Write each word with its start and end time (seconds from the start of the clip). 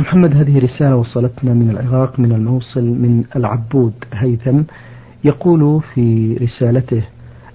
أخ 0.00 0.06
محمد 0.06 0.36
هذه 0.36 0.58
رسالة 0.58 0.96
وصلتنا 0.96 1.54
من 1.54 1.70
العراق 1.70 2.20
من 2.20 2.32
الموصل 2.32 2.84
من 2.84 3.24
العبود 3.36 3.92
هيثم. 4.12 4.62
يقول 5.24 5.82
في 5.94 6.36
رسالته 6.42 7.02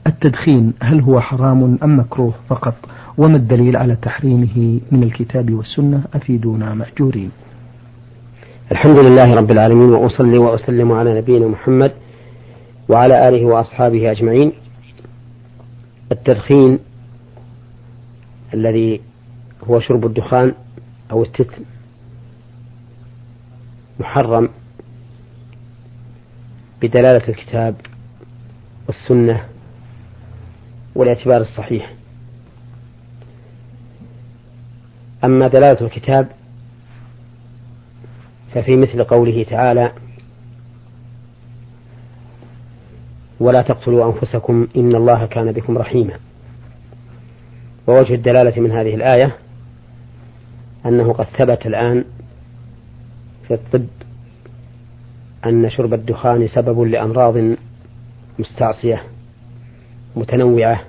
التدخين 0.07 0.73
هل 0.81 1.01
هو 1.01 1.21
حرام 1.21 1.77
أم 1.83 1.99
مكروه 1.99 2.33
فقط؟ 2.49 2.73
وما 3.17 3.35
الدليل 3.35 3.77
على 3.77 3.95
تحريمه 3.95 4.79
من 4.91 5.03
الكتاب 5.03 5.53
والسنة؟ 5.53 6.03
أفيدونا 6.13 6.73
مأجورين. 6.73 7.31
الحمد 8.71 8.97
لله 8.97 9.35
رب 9.35 9.51
العالمين 9.51 9.89
وأصلي 9.89 10.37
وأسلم 10.37 10.91
على 10.91 11.17
نبينا 11.17 11.47
محمد 11.47 11.91
وعلى 12.89 13.27
آله 13.29 13.45
وأصحابه 13.45 14.11
أجمعين. 14.11 14.51
التدخين 16.11 16.79
الذي 18.53 19.01
هو 19.69 19.79
شرب 19.79 20.05
الدخان 20.05 20.53
أو 21.11 21.23
التتن 21.23 21.63
محرم 23.99 24.49
بدلالة 26.81 27.29
الكتاب 27.29 27.75
والسنة 28.87 29.45
والاعتبار 30.95 31.41
الصحيح. 31.41 31.93
أما 35.23 35.47
دلالة 35.47 35.81
الكتاب 35.81 36.27
ففي 38.53 38.77
مثل 38.77 39.03
قوله 39.03 39.43
تعالى 39.43 39.91
ولا 43.39 43.61
تقتلوا 43.61 44.13
أنفسكم 44.13 44.67
إن 44.75 44.95
الله 44.95 45.25
كان 45.25 45.51
بكم 45.51 45.77
رحيما 45.77 46.19
ووجه 47.87 48.13
الدلالة 48.13 48.61
من 48.61 48.71
هذه 48.71 48.95
الآية 48.95 49.35
أنه 50.85 51.13
قد 51.13 51.25
ثبت 51.37 51.65
الآن 51.65 52.05
في 53.47 53.53
الطب 53.53 53.87
أن 55.45 55.69
شرب 55.69 55.93
الدخان 55.93 56.47
سبب 56.47 56.81
لأمراض 56.81 57.55
مستعصية 58.39 59.03
متنوعة 60.15 60.81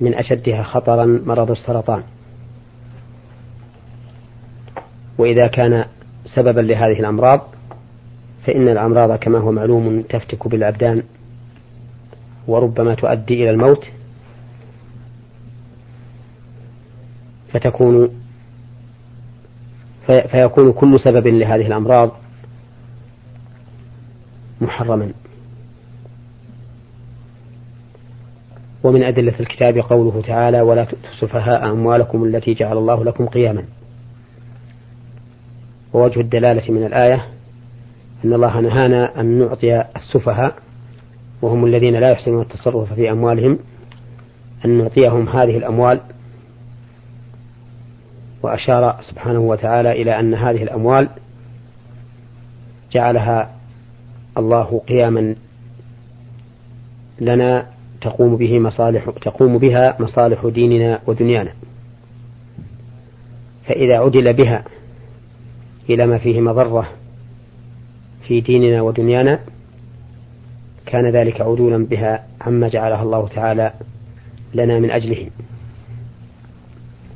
من 0.00 0.14
أشدها 0.14 0.62
خطرا 0.62 1.22
مرض 1.26 1.50
السرطان. 1.50 2.02
وإذا 5.18 5.46
كان 5.46 5.84
سببا 6.24 6.60
لهذه 6.60 7.00
الأمراض 7.00 7.40
فإن 8.46 8.68
الأمراض 8.68 9.18
كما 9.18 9.38
هو 9.38 9.52
معلوم 9.52 10.02
تفتك 10.02 10.48
بالأبدان 10.48 11.02
وربما 12.46 12.94
تؤدي 12.94 13.34
إلى 13.34 13.50
الموت 13.50 13.86
فتكون 17.52 18.19
فيكون 20.30 20.72
كل 20.72 21.00
سبب 21.00 21.26
لهذه 21.26 21.66
الأمراض 21.66 22.10
محرما. 24.60 25.12
ومن 28.82 29.02
أدلة 29.02 29.34
الكتاب 29.40 29.78
قوله 29.78 30.22
تعالى 30.26 30.60
ولا 30.60 30.84
تؤتوا 30.84 31.10
السفهاء 31.10 31.70
أموالكم 31.70 32.24
التي 32.24 32.54
جعل 32.54 32.78
الله 32.78 33.04
لكم 33.04 33.26
قياما. 33.26 33.64
ووجه 35.92 36.20
الدلالة 36.20 36.72
من 36.72 36.84
الآية 36.86 37.26
أن 38.24 38.32
الله 38.32 38.60
نهانا 38.60 39.20
أن 39.20 39.38
نعطي 39.38 39.84
السفهاء 39.96 40.54
وهم 41.42 41.66
الذين 41.66 41.94
لا 41.94 42.10
يحسنون 42.10 42.42
التصرف 42.42 42.92
في 42.92 43.10
أموالهم 43.10 43.58
أن 44.64 44.78
نعطيهم 44.78 45.28
هذه 45.28 45.56
الأموال 45.56 46.00
وأشار 48.42 48.96
سبحانه 49.10 49.40
وتعالى 49.40 50.02
إلى 50.02 50.20
أن 50.20 50.34
هذه 50.34 50.62
الأموال 50.62 51.08
جعلها 52.92 53.50
الله 54.38 54.82
قياما 54.88 55.34
لنا 57.20 57.66
تقوم 58.00 58.36
به 58.36 58.58
مصالح 58.58 59.10
تقوم 59.22 59.58
بها 59.58 59.96
مصالح 60.00 60.46
ديننا 60.46 61.00
ودنيانا. 61.06 61.52
فإذا 63.66 63.98
عدل 63.98 64.32
بها 64.32 64.64
إلى 65.90 66.06
ما 66.06 66.18
فيه 66.18 66.40
مضرة 66.40 66.88
في 68.28 68.40
ديننا 68.40 68.82
ودنيانا 68.82 69.40
كان 70.86 71.06
ذلك 71.06 71.40
عدولا 71.40 71.86
بها 71.86 72.26
عما 72.40 72.68
جعلها 72.68 73.02
الله 73.02 73.28
تعالى 73.28 73.72
لنا 74.54 74.78
من 74.78 74.90
أجله. 74.90 75.30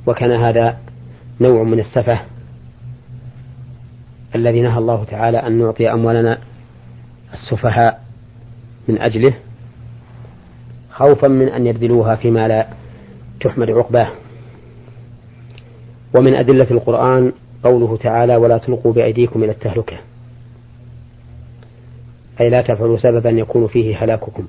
وكان 0.07 0.31
هذا 0.31 0.84
نوع 1.41 1.63
من 1.63 1.81
السفة 1.81 2.21
الذي 4.35 4.61
نهى 4.61 4.79
الله 4.79 5.05
تعالى 5.05 5.39
أن 5.39 5.59
نعطي 5.59 5.93
أموالنا 5.93 6.39
السفهاء 7.33 8.05
من 8.89 8.99
أجله 8.99 9.35
خوفا 10.91 11.29
من 11.29 11.49
أن 11.49 11.67
يبذلوها 11.67 12.17
فيما 12.17 12.49
لا 12.49 12.67
تحمد 13.41 13.71
عقباه. 13.71 14.09
ومن 16.17 16.35
أدلة 16.35 16.71
القرآن 16.71 17.33
قوله 17.65 17.97
تعالى 17.97 18.37
ولا 18.37 18.59
تلقوا 18.59 18.93
بأيديكم 18.93 19.45
إلى 19.45 19.53
التهلكة 19.53 19.97
أي 22.41 22.51
لا 22.51 22.63
تفعلوا 22.63 22.99
سببا 22.99 23.31
يكون 23.31 23.67
فيه 23.67 24.05
هلاككم. 24.05 24.47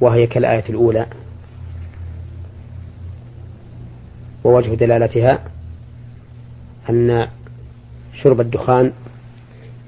وهي 0.00 0.26
كالآية 0.26 0.64
الأولى 0.68 1.06
ووجه 4.44 4.74
دلالتها 4.74 5.38
أن 6.90 7.28
شرب 8.22 8.40
الدخان 8.40 8.92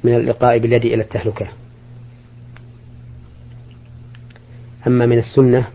من 0.05 0.15
الإلقاء 0.15 0.59
باليد 0.59 0.85
إلى 0.85 1.03
التهلكة. 1.03 1.47
أما 4.87 5.07
من 5.07 5.19
السنة 5.19 5.69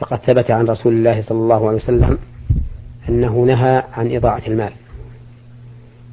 فقد 0.00 0.18
ثبت 0.18 0.50
عن 0.50 0.66
رسول 0.66 0.92
الله 0.92 1.22
صلى 1.22 1.38
الله 1.38 1.68
عليه 1.68 1.76
وسلم 1.76 2.18
أنه 3.08 3.44
نهى 3.44 3.82
عن 3.92 4.16
إضاعة 4.16 4.42
المال 4.46 4.72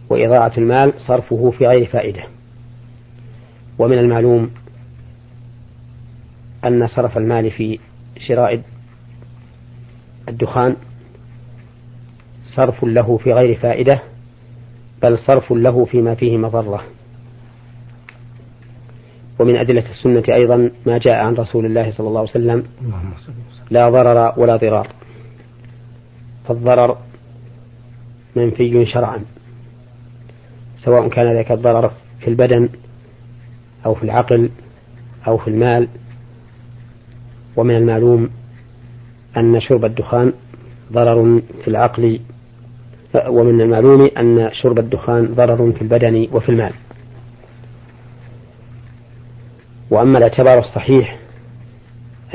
وإضاعة 0.10 0.52
المال 0.58 0.94
صرفه 0.98 1.54
في 1.58 1.68
غير 1.68 1.86
فائدة. 1.86 2.24
ومن 3.80 3.98
المعلوم 3.98 4.52
أن 6.66 6.88
صرف 6.88 7.18
المال 7.18 7.52
في 7.52 7.80
شراء 8.18 8.62
الدخان 10.30 10.76
صرف 12.56 12.84
له 12.84 13.18
في 13.18 13.34
غير 13.34 13.58
فائدة 13.58 14.02
بل 15.02 15.18
صرف 15.18 15.52
له 15.52 15.86
فيما 15.86 16.16
فيه 16.16 16.38
مضرة. 16.38 16.84
ومن 19.40 19.56
أدلة 19.56 19.90
السنة 19.90 20.24
أيضا 20.36 20.72
ما 20.86 20.98
جاء 20.98 21.26
عن 21.26 21.34
رسول 21.34 21.66
الله 21.66 21.92
صلى 21.92 22.08
الله 22.08 22.20
عليه 22.20 22.30
وسلم 22.30 22.64
لا 23.72 23.90
ضرر 23.90 24.34
ولا 24.38 24.56
ضرار. 24.56 24.88
فالضرر 26.48 26.98
منفي 28.36 28.86
شرعا 28.86 29.26
سواء 30.76 31.08
كان 31.08 31.36
ذلك 31.36 31.52
الضرر 31.52 31.92
في 32.20 32.28
البدن 32.28 32.70
أو 33.86 33.96
في 33.96 34.04
العقل 34.04 34.50
أو 35.28 35.38
في 35.38 35.48
المال 35.48 35.88
ومن 37.58 37.76
المعلوم 37.76 38.30
أن 39.38 39.62
شرب 39.62 39.86
الدخان 39.86 40.34
ضرر 40.94 41.42
في 41.62 41.68
العقل 41.68 42.20
ومن 43.28 43.62
المعلوم 43.62 44.10
أن 44.18 44.50
شرب 44.54 44.80
الدخان 44.80 45.26
ضرر 45.26 45.72
في 45.72 45.82
البدن 45.82 46.28
وفي 46.32 46.50
المال. 46.50 46.74
وأما 49.92 50.18
الاعتبار 50.18 50.60
الصحيح 50.60 51.18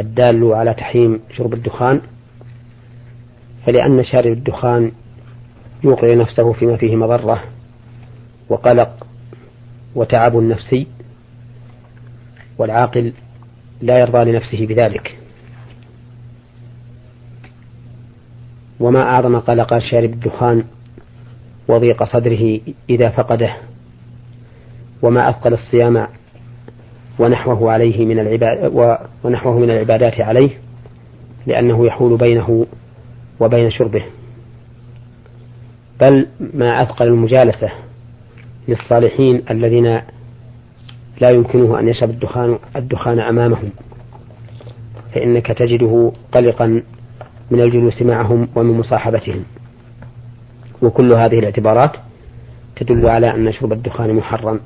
الدال 0.01 0.53
على 0.53 0.75
تحريم 0.75 1.21
شرب 1.37 1.55
الدخان 1.55 2.01
فلأن 3.67 4.05
شارب 4.05 4.33
الدخان 4.33 4.93
يوقع 5.85 6.15
نفسه 6.15 6.53
فيما 6.53 6.77
فيه 6.77 6.97
مضرة 6.97 7.45
وقلق 8.49 9.07
وتعب 9.95 10.37
نفسي 10.37 10.87
والعاقل 12.59 13.13
لا 13.83 14.01
يرضى 14.01 14.31
لنفسه 14.31 14.67
بذلك. 14.67 15.19
وما 18.81 19.03
أعظم 19.03 19.39
قلق 19.39 19.79
شارب 19.79 20.13
الدخان 20.13 20.65
وضيق 21.69 22.05
صدره 22.05 22.61
إذا 22.91 23.09
فقده 23.09 23.57
وما 25.03 25.29
أثقل 25.29 25.53
الصيام 25.53 26.07
ونحوه 27.19 27.73
عليه 27.73 28.05
من 28.05 28.19
العباد 28.19 28.73
ونحوه 29.25 29.59
من 29.59 29.71
العبادات 29.71 30.21
عليه 30.21 30.51
لأنه 31.47 31.87
يحول 31.87 32.19
بينه 32.19 32.67
وبين 33.41 33.71
شربه. 33.71 34.03
بل 36.01 36.27
ما 36.55 36.83
أثقل 36.83 37.07
المجالسة 37.07 37.71
للصالحين 38.69 39.43
الذين 39.51 40.01
لا 41.21 41.31
يمكنه 41.31 41.79
أن 41.79 41.89
يشرب 41.89 42.11
الدخان 42.11 42.59
الدخان 42.77 43.21
أمامهم 43.21 43.71
فإنك 45.15 45.47
تجده 45.47 46.13
قلقا 46.33 46.83
من 47.51 47.61
الجلوس 47.61 48.03
معهم 48.03 48.49
ومن 48.57 48.79
مصاحبتهم. 48.79 49.45
وكل 50.83 51.13
هذه 51.13 51.39
الاعتبارات 51.39 51.97
تدل 52.77 53.09
على 53.09 53.35
أن 53.35 53.53
شرب 53.53 53.73
الدخان 53.73 54.15
محرم. 54.15 54.61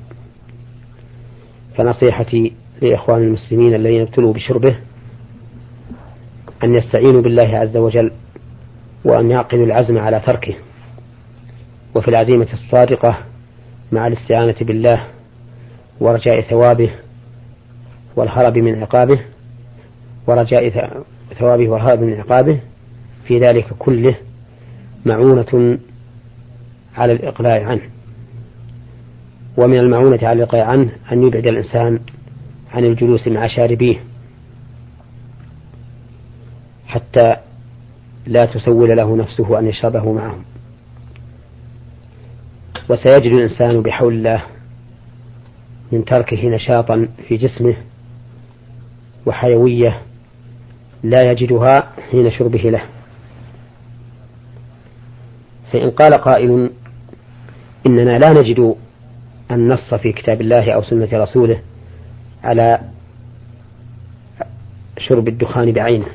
فنصيحتي 1.77 2.53
لإخوان 2.81 3.21
المسلمين 3.21 3.75
الذين 3.75 4.01
ابتلوا 4.01 4.33
بشربه 4.33 4.75
أن 6.63 6.75
يستعينوا 6.75 7.21
بالله 7.21 7.57
عز 7.57 7.77
وجل 7.77 8.11
وأن 9.05 9.31
يعقدوا 9.31 9.65
العزم 9.65 9.97
على 9.97 10.19
تركه. 10.19 10.53
وفي 11.95 12.07
العزيمة 12.07 12.47
الصادقة 12.53 13.17
مع 13.91 14.07
الاستعانة 14.07 14.55
بالله 14.61 15.07
ورجاء 15.99 16.41
ثوابه 16.41 16.89
والهرب 18.15 18.57
من 18.57 18.81
عقابه 18.81 19.19
ورجاء 20.27 20.69
ثوابه 21.39 21.69
والهرب 21.69 21.99
من 21.99 22.13
عقابه 22.13 22.59
في 23.27 23.39
ذلك 23.39 23.65
كله 23.79 24.15
معونة 25.05 25.79
على 26.97 27.13
الإقلاع 27.13 27.65
عنه. 27.65 27.81
ومن 29.57 29.77
المعونة 29.77 30.19
على 30.23 30.33
الإقلاع 30.33 30.65
عنه 30.65 30.91
أن 31.11 31.27
يبعد 31.27 31.47
الإنسان 31.47 31.99
عن 32.73 32.85
الجلوس 32.85 33.27
مع 33.27 33.47
شاربيه 33.47 33.95
حتى 36.87 37.35
لا 38.25 38.45
تسول 38.45 38.97
له 38.97 39.15
نفسه 39.15 39.59
أن 39.59 39.67
يشربه 39.67 40.11
معهم. 40.11 40.43
وسيجد 42.89 43.31
الإنسان 43.31 43.81
بحول 43.81 44.13
الله 44.13 44.43
من 45.91 46.05
تركه 46.05 46.49
نشاطا 46.49 47.07
في 47.27 47.37
جسمه 47.37 47.75
وحيوية 49.25 50.01
لا 51.03 51.31
يجدها 51.31 51.91
حين 52.11 52.31
شربه 52.31 52.59
له. 52.69 52.81
فإن 55.71 55.91
قال 55.91 56.13
قائل 56.13 56.69
إننا 57.85 58.19
لا 58.19 58.33
نجد 58.33 58.75
النص 59.51 59.93
في 59.93 60.11
كتاب 60.11 60.41
الله 60.41 60.71
أو 60.71 60.83
سنة 60.83 61.09
رسوله 61.13 61.61
على 62.43 62.81
شرب 64.97 65.27
الدخان 65.27 65.71
بعينه. 65.71 66.05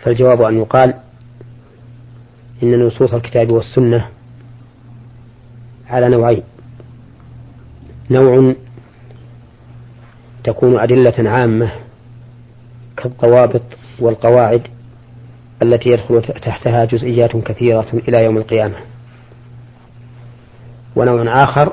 فالجواب 0.00 0.42
أن 0.42 0.58
يقال 0.58 0.94
إن 2.62 2.86
نصوص 2.86 3.14
الكتاب 3.14 3.50
والسنة 3.50 4.08
على 5.90 6.08
نوعين. 6.08 6.42
نوع 8.10 8.54
تكون 10.44 10.78
أدلة 10.78 11.30
عامة 11.30 11.72
كالضوابط 12.96 13.62
والقواعد 14.00 14.62
التي 15.62 15.88
يدخل 15.88 16.22
تحتها 16.22 16.84
جزئيات 16.84 17.36
كثيرة 17.36 17.86
إلى 18.08 18.24
يوم 18.24 18.36
القيامة. 18.36 18.76
ونوع 20.96 21.42
آخر 21.42 21.72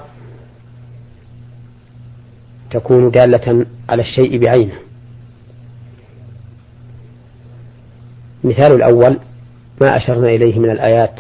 تكون 2.72 3.12
دالة 3.12 3.66
على 3.90 4.02
الشيء 4.02 4.38
بعينه. 4.38 4.76
مثال 8.44 8.72
الأول 8.72 9.20
ما 9.82 9.98
أشرنا 9.98 10.28
إليه 10.28 10.60
من 10.60 10.70
الآيات 10.70 11.20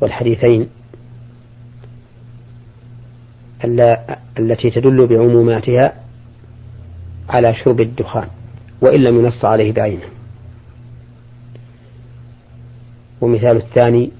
والحديثين 0.00 0.68
التي 4.38 4.70
تدل 4.70 5.06
بعموماتها 5.06 5.92
على 7.28 7.54
شرب 7.54 7.80
الدخان. 7.80 8.28
وإن 8.80 9.00
لم 9.00 9.18
ينص 9.18 9.44
عليه 9.44 9.72
بعينه. 9.72 10.06
ومثال 13.20 13.56
الثاني 13.56 14.10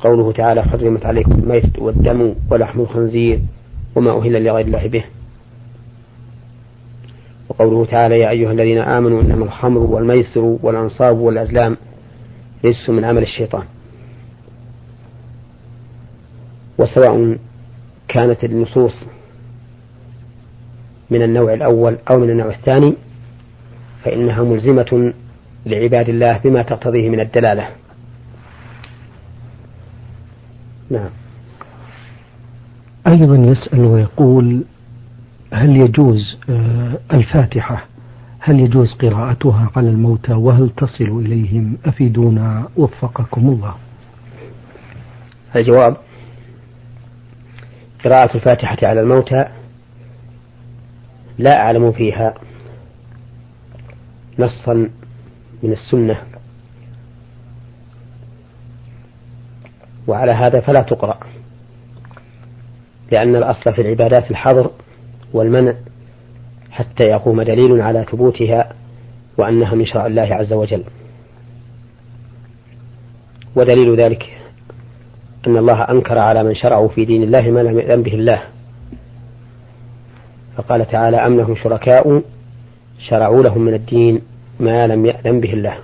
قوله 0.00 0.32
تعالى 0.32 0.62
حرمت 0.62 1.06
عليكم 1.06 1.32
الميت 1.32 1.78
والدم 1.78 2.34
ولحم 2.50 2.80
الخنزير 2.80 3.40
وما 3.94 4.18
أهل 4.18 4.44
لغير 4.44 4.66
الله 4.66 4.86
به. 4.86 5.04
وقوله 7.48 7.86
تعالى 7.86 8.18
يا 8.18 8.30
أيها 8.30 8.52
الذين 8.52 8.78
آمنوا 8.78 9.22
إنما 9.22 9.44
الخمر 9.44 9.80
والميسر 9.80 10.58
والأنصاب 10.62 11.18
والأزلام 11.18 11.76
رجس 12.64 12.90
من 12.90 13.04
عمل 13.04 13.22
الشيطان. 13.22 13.64
وسواء 16.78 17.38
كانت 18.08 18.44
النصوص 18.44 19.04
من 21.10 21.22
النوع 21.22 21.54
الأول 21.54 21.98
أو 22.10 22.18
من 22.18 22.30
النوع 22.30 22.48
الثاني 22.48 22.94
فإنها 24.04 24.42
ملزمة 24.42 25.12
لعباد 25.66 26.08
الله 26.08 26.40
بما 26.44 26.62
تقتضيه 26.62 27.08
من 27.08 27.20
الدلالة. 27.20 27.68
نعم. 30.90 31.10
أيضا 33.06 33.36
يسأل 33.36 33.80
ويقول 33.80 34.64
هل 35.52 35.76
يجوز 35.76 36.36
آه، 36.50 36.98
الفاتحة؟ 37.12 37.84
هل 38.38 38.60
يجوز 38.60 38.92
قراءتها 38.92 39.70
على 39.76 39.88
الموتى؟ 39.90 40.32
وهل 40.32 40.70
تصل 40.76 41.04
إليهم؟ 41.04 41.76
أفيدونا 41.84 42.68
وفقكم 42.76 43.48
الله. 43.48 43.74
الجواب 45.56 45.96
قراءة 48.04 48.34
الفاتحة 48.36 48.76
على 48.82 49.00
الموتى 49.00 49.44
لا 51.38 51.60
أعلم 51.62 51.92
فيها. 51.92 52.34
نصا 54.40 54.74
من 55.62 55.72
السنة. 55.72 56.22
وعلى 60.06 60.32
هذا 60.32 60.60
فلا 60.60 60.82
تقرأ 60.82 61.18
لأن 63.12 63.36
الأصل 63.36 63.72
في 63.72 63.82
العبادات 63.82 64.30
الحظر 64.30 64.70
والمنع 65.32 65.74
حتى 66.70 67.04
يقوم 67.04 67.42
دليل 67.42 67.80
على 67.80 68.06
ثبوتها 68.10 68.72
وأنها 69.38 69.74
من 69.74 69.86
شرع 69.86 70.06
الله 70.06 70.34
عز 70.34 70.52
وجل. 70.52 70.84
ودليل 73.56 74.00
ذلك 74.00 74.38
أن 75.46 75.56
الله 75.56 75.82
أنكر 75.82 76.18
على 76.18 76.44
من 76.44 76.54
شرعوا 76.54 76.88
في 76.88 77.04
دين 77.04 77.22
الله 77.22 77.50
ما 77.50 77.60
لم 77.60 77.78
يأذن 77.78 78.02
به 78.02 78.14
الله. 78.14 78.42
فقال 80.56 80.86
تعالى 80.86 81.16
أم 81.16 81.36
لهم 81.36 81.56
شركاء 81.56 82.22
شرعوا 82.98 83.42
لهم 83.42 83.62
من 83.62 83.74
الدين 83.74 84.22
ما 84.60 84.86
لم 84.86 85.06
يأذن 85.06 85.40
به 85.40 85.52
الله. 85.52 85.78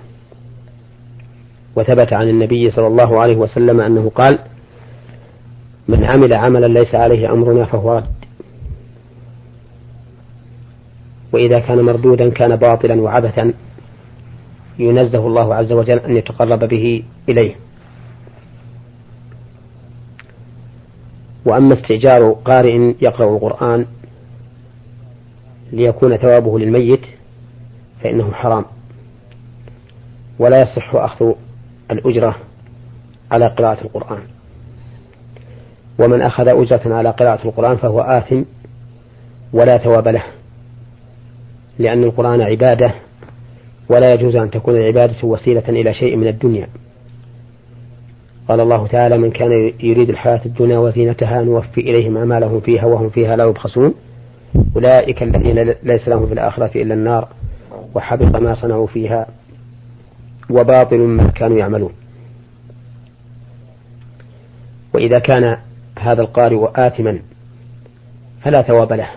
وثبت 1.75 2.13
عن 2.13 2.29
النبي 2.29 2.71
صلى 2.71 2.87
الله 2.87 3.19
عليه 3.19 3.35
وسلم 3.35 3.81
أنه 3.81 4.11
قال 4.15 4.39
من 5.87 6.03
عمل 6.03 6.33
عملا 6.33 6.65
ليس 6.65 6.95
عليه 6.95 7.33
أمرنا 7.33 7.65
فهو 7.65 7.97
رد. 7.97 8.17
وإذا 11.33 11.59
كان 11.59 11.81
مردودا 11.81 12.29
كان 12.29 12.55
باطلا 12.55 13.01
وعبثا 13.01 13.53
ينزه 14.79 15.27
الله 15.27 15.55
عز 15.55 15.71
وجل 15.71 15.99
أن 15.99 16.17
يتقرب 16.17 16.63
به 16.63 17.03
إليه. 17.29 17.55
وأما 21.45 21.73
استئجار 21.73 22.31
قارئ 22.31 22.93
يقرأ 23.01 23.35
القرآن 23.35 23.85
ليكون 25.71 26.17
ثوابه 26.17 26.59
للميت 26.59 27.05
فإنه 28.03 28.31
حرام. 28.31 28.65
ولا 30.39 30.61
يصح 30.61 30.95
أخذ 30.95 31.33
الأجرة 31.91 32.35
على 33.31 33.47
قراءة 33.47 33.81
القرآن. 33.81 34.21
ومن 35.99 36.21
أخذ 36.21 36.47
أجرة 36.47 36.95
على 36.95 37.09
قراءة 37.09 37.47
القرآن 37.47 37.77
فهو 37.77 38.01
آثم 38.01 38.43
ولا 39.53 39.77
ثواب 39.77 40.07
له 40.07 40.23
لأن 41.79 42.03
القرآن 42.03 42.41
عبادة 42.41 42.93
ولا 43.89 44.13
يجوز 44.13 44.35
أن 44.35 44.51
تكون 44.51 44.75
العبادة 44.75 45.15
وسيلة 45.23 45.69
إلى 45.69 45.93
شيء 45.93 46.15
من 46.15 46.27
الدنيا. 46.27 46.67
قال 48.47 48.59
الله 48.59 48.87
تعالى 48.87 49.17
من 49.17 49.31
كان 49.31 49.73
يريد 49.79 50.09
الحياة 50.09 50.41
الدنيا 50.45 50.77
وزينتها 50.77 51.41
نوفي 51.41 51.81
إليهم 51.81 52.17
أعمالهم 52.17 52.59
فيها 52.59 52.85
وهم 52.85 53.09
فيها 53.09 53.35
لا 53.35 53.43
يبخسون. 53.43 53.93
أولئك 54.75 55.23
الذين 55.23 55.73
ليس 55.83 56.07
لهم 56.07 56.27
في 56.27 56.33
الآخرة 56.33 56.81
إلا 56.81 56.93
النار 56.93 57.27
وحبط 57.95 58.35
ما 58.35 58.53
صنعوا 58.53 58.87
فيها. 58.87 59.27
وباطل 60.49 60.99
ما 60.99 61.27
كانوا 61.27 61.57
يعملون. 61.57 61.93
وإذا 64.93 65.19
كان 65.19 65.57
هذا 65.99 66.21
القارئ 66.21 66.67
آثما 66.75 67.21
فلا 68.41 68.61
ثواب 68.61 68.93
له. 68.93 69.09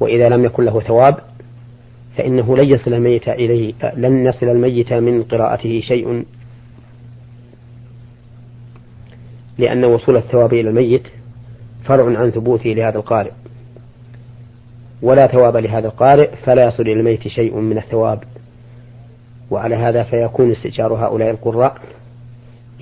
وإذا 0.00 0.28
لم 0.28 0.44
يكن 0.44 0.64
له 0.64 0.80
ثواب 0.80 1.18
فإنه 2.16 2.56
لن 2.56 2.68
يصل 2.68 2.94
الميت 2.94 3.28
إليه 3.28 3.74
لن 3.96 4.26
يصل 4.26 4.46
الميت 4.46 4.92
من 4.92 5.22
قراءته 5.22 5.80
شيء. 5.80 6.24
لأن 9.58 9.84
وصول 9.84 10.16
الثواب 10.16 10.52
إلى 10.52 10.68
الميت 10.68 11.02
فرع 11.84 12.18
عن 12.18 12.30
ثبوته 12.30 12.70
لهذا 12.70 12.98
القارئ. 12.98 13.32
ولا 15.02 15.26
ثواب 15.26 15.56
لهذا 15.56 15.86
القارئ 15.86 16.30
فلا 16.36 16.66
يصل 16.66 16.82
إلى 16.82 16.92
الميت 16.92 17.28
شيء 17.28 17.54
من 17.54 17.78
الثواب. 17.78 18.24
وعلى 19.50 19.74
هذا 19.74 20.02
فيكون 20.02 20.50
استئجار 20.50 20.94
هؤلاء 20.94 21.30
القراء 21.30 21.78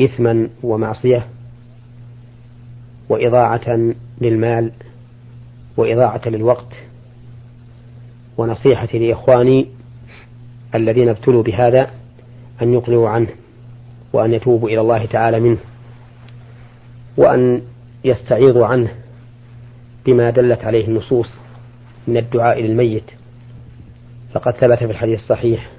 إثما 0.00 0.49
ومعصية 0.62 1.26
وإضاعة 3.08 3.94
للمال 4.20 4.73
وإضاعة 5.76 6.20
للوقت 6.26 6.75
ونصيحة 8.37 8.99
لإخواني 8.99 9.66
الذين 10.75 11.08
ابتلوا 11.08 11.42
بهذا 11.42 11.90
أن 12.62 12.75
يقلعوا 12.75 13.08
عنه 13.08 13.28
وأن 14.12 14.35
يتوبوا 14.35 14.68
إلى 14.68 14.80
الله 14.80 15.06
تعالى 15.06 15.40
منه 15.40 15.58
وأن 17.16 17.62
يستعيضوا 18.04 18.66
عنه 18.66 18.88
بما 20.06 20.30
دلت 20.30 20.64
عليه 20.64 20.87
النصوص 20.88 21.35
من 22.06 22.16
الدعاء 22.16 22.62
للميت. 22.62 23.11
فقد 24.32 24.52
ثبت 24.52 24.78
في 24.78 24.85
الحديث 24.85 25.18
الصحيح 25.20 25.75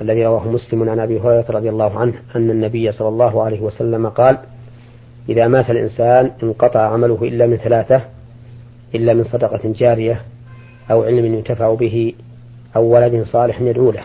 الذي 0.00 0.26
رواه 0.26 0.48
مسلم 0.48 0.88
عن 0.88 0.98
أبي 0.98 1.20
هريرة 1.20 1.44
رضي 1.50 1.70
الله 1.70 1.98
عنه 1.98 2.14
أن 2.36 2.50
النبي 2.50 2.92
صلى 2.92 3.08
الله 3.08 3.42
عليه 3.42 3.60
وسلم 3.60 4.08
قال 4.08 4.38
إذا 5.28 5.46
مات 5.46 5.70
الإنسان 5.70 6.30
انقطع 6.42 6.80
عمله 6.80 7.18
إلا 7.22 7.46
من 7.46 7.56
ثلاثة 7.56 8.02
إلا 8.94 9.14
من 9.14 9.24
صدقة 9.24 9.60
جارية 9.64 10.22
أو 10.90 11.02
علم 11.02 11.34
ينتفع 11.34 11.74
به 11.74 12.14
أو 12.76 12.84
ولد 12.84 13.22
صالح 13.22 13.60
يدعو 13.60 13.90
له. 13.90 14.02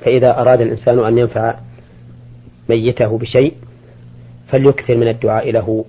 فإذا 0.00 0.40
أراد 0.40 0.60
الإنسان 0.60 0.98
أن 0.98 1.18
ينفع 1.18 1.54
ميته 2.68 3.18
بشيء 3.18 3.54
فليكثر 4.48 4.96
من 4.96 5.08
الدعاء 5.08 5.50
له 5.50 5.84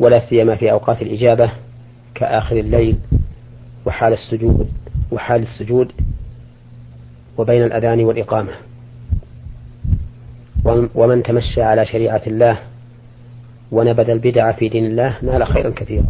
ولا 0.00 0.28
سيما 0.28 0.56
في 0.56 0.72
أوقات 0.72 1.02
الإجابة 1.02 1.52
كآخر 2.14 2.56
الليل 2.56 2.98
وحال 3.86 4.12
السجود 4.12 4.68
وحال 5.12 5.42
السجود 5.42 5.92
وبين 7.38 7.62
الأذان 7.62 8.04
والإقامة. 8.04 8.52
ومن 10.94 11.22
تمشى 11.22 11.62
على 11.62 11.86
شريعة 11.86 12.22
الله 12.26 12.58
ونبذ 13.72 14.10
البدع 14.10 14.52
في 14.52 14.68
دين 14.68 14.86
الله 14.86 15.16
نال 15.22 15.46
خيرا 15.46 15.70
كثيرا. 15.70 16.06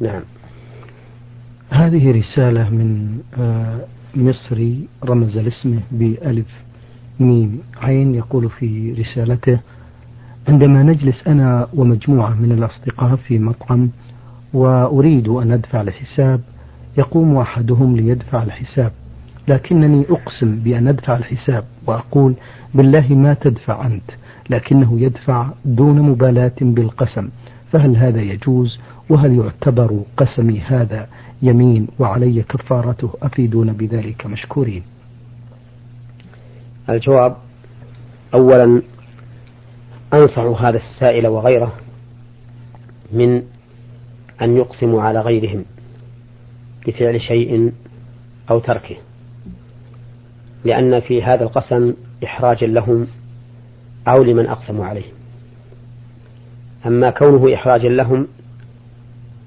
نعم. 0.00 0.22
هذه 1.70 2.10
رسالة 2.10 2.70
من 2.70 3.18
آه، 3.38 3.80
مصري 4.14 4.88
رمز 5.04 5.38
لاسمه 5.38 5.80
بألف 5.90 6.46
ميم 7.20 7.62
عين 7.76 8.14
يقول 8.14 8.50
في 8.50 8.92
رسالته 8.92 9.58
عندما 10.48 10.82
نجلس 10.82 11.28
أنا 11.28 11.68
ومجموعة 11.74 12.34
من 12.34 12.52
الأصدقاء 12.52 13.16
في 13.16 13.38
مطعم 13.38 13.90
وأريد 14.52 15.28
أن 15.28 15.52
أدفع 15.52 15.80
الحساب 15.80 16.40
يقوم 16.98 17.36
أحدهم 17.36 17.96
ليدفع 17.96 18.42
الحساب. 18.42 18.92
لكنني 19.48 20.04
أقسم 20.10 20.56
بأن 20.56 20.88
أدفع 20.88 21.16
الحساب 21.16 21.64
وأقول 21.86 22.34
بالله 22.74 23.08
ما 23.08 23.34
تدفع 23.34 23.86
أنت 23.86 24.10
لكنه 24.50 25.00
يدفع 25.00 25.48
دون 25.64 26.02
مبالاة 26.02 26.52
بالقسم. 26.60 27.28
فهل 27.72 27.96
هذا 27.96 28.20
يجوز؟ 28.20 28.78
وهل 29.10 29.38
يعتبر 29.38 30.02
قسمي 30.16 30.60
هذا 30.60 31.08
يمين 31.42 31.86
وعلي 31.98 32.42
كفارته؟ 32.42 33.10
أفيدون 33.22 33.72
بذلك 33.72 34.26
مشكورين. 34.26 34.82
الجواب 36.90 37.36
أولا 38.34 38.82
أنصح 40.14 40.62
هذا 40.62 40.76
السائل 40.76 41.26
وغيره 41.26 41.72
من 43.12 43.42
أن 44.42 44.56
يقسموا 44.56 45.02
على 45.02 45.20
غيرهم 45.20 45.64
بفعل 46.86 47.20
شيء 47.20 47.72
أو 48.50 48.58
تركه. 48.58 48.96
لأن 50.68 51.00
في 51.00 51.22
هذا 51.22 51.44
القسم 51.44 51.94
إحراجا 52.24 52.66
لهم 52.66 53.06
أو 54.08 54.22
لمن 54.22 54.46
أقسموا 54.46 54.86
عليه. 54.86 55.04
أما 56.86 57.10
كونه 57.10 57.54
إحراجا 57.54 57.88
لهم 57.88 58.26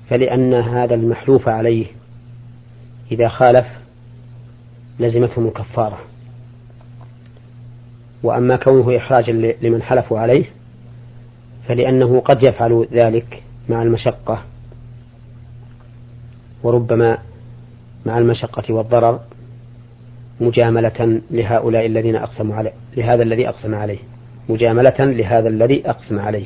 فلأن 0.09 0.53
هذا 0.53 0.95
المحلوف 0.95 1.47
عليه 1.47 1.85
إذا 3.11 3.27
خالف 3.27 3.65
لزمتهم 4.99 5.47
الكفارة. 5.47 5.99
وأما 8.23 8.55
كونه 8.55 8.97
إحراجا 8.97 9.55
لمن 9.61 9.81
حلفوا 9.81 10.19
عليه 10.19 10.45
فلأنه 11.67 12.19
قد 12.19 12.43
يفعل 12.43 12.87
ذلك 12.91 13.43
مع 13.69 13.83
المشقة 13.83 14.43
وربما 16.63 17.17
مع 18.05 18.17
المشقة 18.17 18.73
والضرر 18.73 19.19
مجاملة 20.41 21.21
لهؤلاء 21.31 21.86
الذين 21.86 22.15
أقسموا 22.15 22.55
عليه 22.55 22.71
لهذا 22.98 23.24
الذي 23.24 23.50
أقسم 23.50 23.75
عليه. 23.75 24.00
مجاملة 24.50 24.95
لهذا 25.00 25.50
الذي 25.50 25.89
أقسم 25.89 26.19
عليه. 26.19 26.45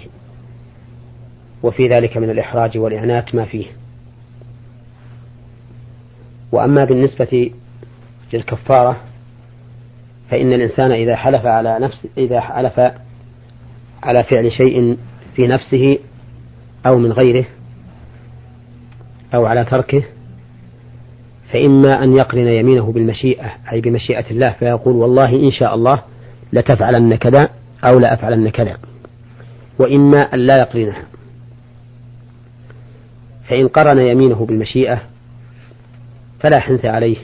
وفي 1.63 1.87
ذلك 1.87 2.17
من 2.17 2.29
الإحراج 2.29 2.77
والإعنات 2.77 3.35
ما 3.35 3.45
فيه. 3.45 3.65
وأما 6.51 6.85
بالنسبة 6.85 7.51
للكفارة 8.33 8.97
فإن 10.29 10.53
الإنسان 10.53 10.91
إذا 10.91 11.15
حلف 11.15 11.45
على 11.45 11.79
نفس 11.79 12.07
إذا 12.17 12.39
حلف 12.39 12.79
على 14.03 14.23
فعل 14.23 14.51
شيء 14.51 14.97
في 15.35 15.47
نفسه 15.47 15.97
أو 16.85 16.97
من 16.97 17.11
غيره 17.11 17.45
أو 19.33 19.45
على 19.45 19.65
تركه 19.65 20.03
فإما 21.53 22.03
أن 22.03 22.15
يقرن 22.15 22.47
يمينه 22.47 22.91
بالمشيئة 22.91 23.51
أي 23.71 23.81
بمشيئة 23.81 24.31
الله 24.31 24.51
فيقول 24.51 24.95
والله 24.95 25.29
إن 25.29 25.51
شاء 25.51 25.75
الله 25.75 26.01
لتفعلن 26.53 27.15
كذا 27.15 27.49
أو 27.83 27.99
لا 27.99 28.13
أفعلن 28.13 28.49
كذا. 28.49 28.77
وإما 29.79 30.17
أن 30.17 30.39
لا 30.39 30.57
يقرنها. 30.57 31.03
فإن 33.49 33.67
قرن 33.67 33.99
يمينه 33.99 34.45
بالمشيئة 34.45 35.01
فلا 36.39 36.59
حنث 36.59 36.85
عليه 36.85 37.17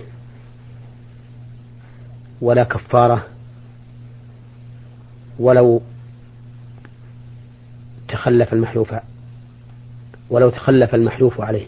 ولا 2.42 2.64
كفارة 2.64 3.26
ولو 5.40 5.82
تخلف 8.08 8.54
المحلوف 8.54 8.94
ولو 10.30 10.50
تخلف 10.50 10.96
المحلوف 10.96 11.42
عليه. 11.42 11.66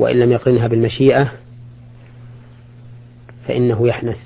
وإن 0.00 0.16
لم 0.16 0.32
يقرنها 0.32 0.66
بالمشيئة 0.66 1.32
فإنه 3.48 3.88
يحنث. 3.88 4.18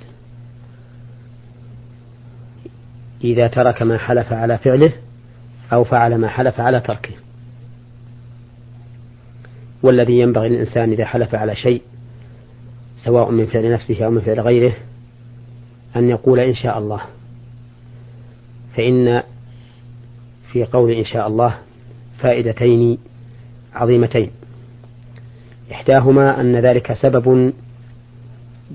إذا 3.25 3.47
ترك 3.47 3.83
ما 3.83 3.99
حلف 3.99 4.33
على 4.33 4.59
فعله 4.59 4.93
أو 5.73 5.85
فعل 5.85 6.19
ما 6.19 6.29
حلف 6.29 6.61
على 6.61 6.81
تركه. 6.81 7.15
والذي 9.83 10.19
ينبغي 10.19 10.49
للإنسان 10.49 10.93
إذا 10.93 11.05
حلف 11.05 11.35
على 11.35 11.57
شيء 11.57 11.83
سواء 12.97 13.31
من 13.31 13.47
فعل 13.47 13.73
نفسه 13.73 14.05
أو 14.05 14.11
من 14.11 14.21
فعل 14.21 14.41
غيره 14.41 14.75
أن 15.97 16.09
يقول 16.09 16.41
إن 16.41 16.55
شاء 16.55 16.79
الله. 16.79 17.01
فإن 18.77 19.23
في 20.53 20.65
قول 20.65 20.93
إن 20.93 21.05
شاء 21.05 21.27
الله 21.27 21.59
فائدتين 22.19 22.99
عظيمتين. 23.75 24.44
إحداهما 25.73 26.41
أن 26.41 26.57
ذلك 26.57 26.93
سبب 26.93 27.53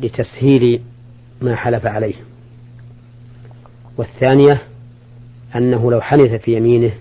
لتسهيل 0.02 0.82
ما 1.42 1.56
حلف 1.56 1.86
عليه. 1.86 2.16
والثانية 3.98 4.62
أنه 5.56 5.92
لو 5.92 6.02
حنث 6.02 6.34
في 6.34 6.58
يمينه 6.58 6.92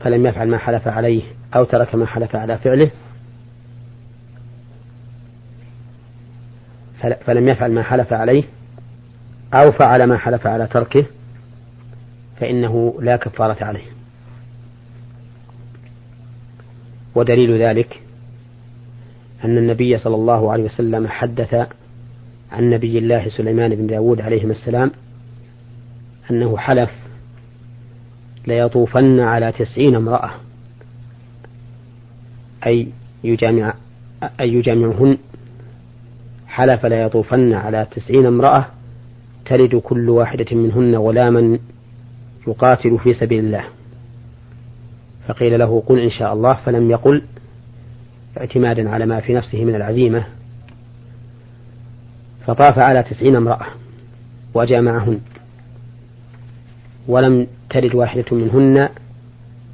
فلم 0.00 0.26
يفعل 0.26 0.48
ما 0.48 0.58
حلف 0.58 0.88
عليه 0.88 1.22
أو 1.54 1.64
ترك 1.64 1.94
ما 1.94 2.06
حلف 2.06 2.36
على 2.36 2.58
فعله 2.58 2.90
فلم 7.26 7.48
يفعل 7.48 7.72
ما 7.72 7.82
حلف 7.82 8.12
عليه 8.12 8.42
أو 9.54 9.72
فعل 9.72 10.04
ما 10.04 10.18
حلف 10.18 10.46
على 10.46 10.66
تركه 10.66 11.04
فإنه 12.40 12.94
لا 13.00 13.16
كفارة 13.16 13.64
عليه. 13.64 13.84
ودليل 17.14 17.62
ذلك 17.62 18.00
أن 19.44 19.58
النبي 19.58 19.98
صلى 19.98 20.14
الله 20.14 20.52
عليه 20.52 20.64
وسلم 20.64 21.06
حدث 21.06 21.54
عن 22.52 22.70
نبي 22.70 22.98
الله 22.98 23.28
سليمان 23.28 23.74
بن 23.74 23.86
داود 23.86 24.20
عليهما 24.20 24.52
السلام 24.52 24.90
أنه 26.30 26.56
حلف 26.56 26.90
ليطوفن 28.46 29.20
على 29.20 29.52
تسعين 29.52 29.94
امرأة 29.94 30.30
أي 32.66 32.88
يجامع 33.24 33.74
أي 34.40 34.48
يجامعهن. 34.54 35.18
حلف 36.46 36.86
ليطوفن 36.86 37.52
على 37.52 37.86
تسعين 37.90 38.26
امرأة 38.26 38.66
تلد 39.44 39.76
كل 39.76 40.08
واحدة 40.08 40.56
منهن 40.56 40.94
غلاما 40.94 41.58
يقاتل 42.46 42.98
في 42.98 43.14
سبيل 43.14 43.44
الله. 43.44 43.64
فقيل 45.28 45.58
له 45.58 45.82
قل 45.86 45.98
إن 45.98 46.10
شاء 46.10 46.32
الله 46.32 46.54
فلم 46.54 46.90
يقل. 46.90 47.22
اعتمادا 48.38 48.90
على 48.90 49.06
ما 49.06 49.20
في 49.20 49.34
نفسه 49.34 49.64
من 49.64 49.74
العزيمة 49.74 50.24
فطاف 52.46 52.78
على 52.78 53.02
تسعين 53.02 53.36
امرأة 53.36 53.66
وجامعهن 54.54 55.20
ولم 57.08 57.46
تلد 57.70 57.94
واحدة 57.94 58.24
منهن 58.32 58.88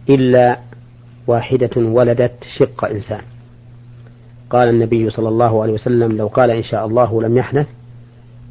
إلا 0.09 0.59
واحدة 1.27 1.71
ولدت 1.77 2.45
شق 2.59 2.85
إنسان. 2.85 3.21
قال 4.51 4.69
النبي 4.69 5.11
صلى 5.11 5.29
الله 5.29 5.63
عليه 5.63 5.73
وسلم 5.73 6.17
لو 6.17 6.27
قال 6.27 6.51
إن 6.51 6.63
شاء 6.63 6.87
الله 6.87 7.23
لم 7.23 7.37
يحنث 7.37 7.67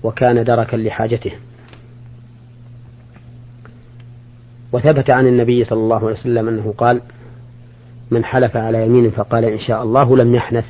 وكان 0.04 0.44
دركا 0.44 0.78
لحاجته. 0.78 1.32
وثبت 4.74 5.10
عن 5.10 5.28
النبي 5.28 5.64
صلى 5.64 5.80
الله 5.80 5.98
عليه 5.98 6.20
وسلم 6.20 6.48
أنه 6.48 6.74
قال 6.78 7.02
من 8.12 8.26
حلف 8.26 8.58
على 8.58 8.86
يمين 8.86 9.12
فقال 9.12 9.46
إن 9.46 9.60
شاء 9.60 9.84
الله 9.84 10.18
لم 10.18 10.36
يحنث. 10.36 10.66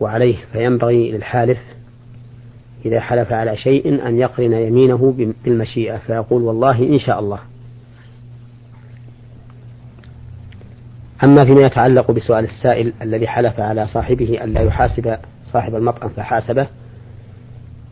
وعليه 0.00 0.36
فينبغي 0.52 1.12
للحالف 1.12 1.58
إذا 2.84 3.00
حلف 3.00 3.32
على 3.32 3.56
شيء 3.56 4.08
أن 4.08 4.18
يقرن 4.18 4.52
يمينه 4.52 5.14
بالمشيئة 5.44 5.96
فيقول 5.96 6.42
والله 6.42 6.78
إن 6.78 6.98
شاء 6.98 7.20
الله. 7.20 7.38
أما 11.24 11.44
فيما 11.44 11.60
يتعلق 11.60 12.10
بسؤال 12.10 12.44
السائل 12.44 12.92
الذي 13.02 13.26
حلف 13.26 13.60
على 13.60 13.86
صاحبه 13.86 14.44
أن 14.44 14.52
لا 14.52 14.60
يحاسب 14.60 15.16
صاحب 15.46 15.74
المطعم 15.74 16.08
فحاسبه 16.08 16.66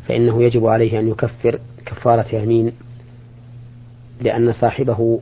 فإنه 0.09 0.43
يجب 0.43 0.67
عليه 0.67 1.01
أن 1.01 1.09
يكفر 1.09 1.59
كفارة 1.87 2.35
يمين 2.35 2.73
لأن 4.21 4.53
صاحبه 4.53 5.21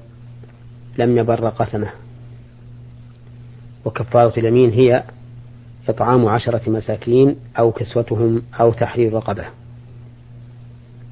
لم 0.99 1.19
يبر 1.19 1.49
قسمه. 1.49 1.91
وكفارة 3.85 4.39
اليمين 4.39 4.71
هي 4.71 5.05
إطعام 5.89 6.27
عشرة 6.27 6.71
مساكين 6.71 7.37
أو 7.59 7.73
كسوتهم 7.73 8.43
أو 8.61 8.73
تحرير 8.73 9.15
رقبة. 9.15 9.45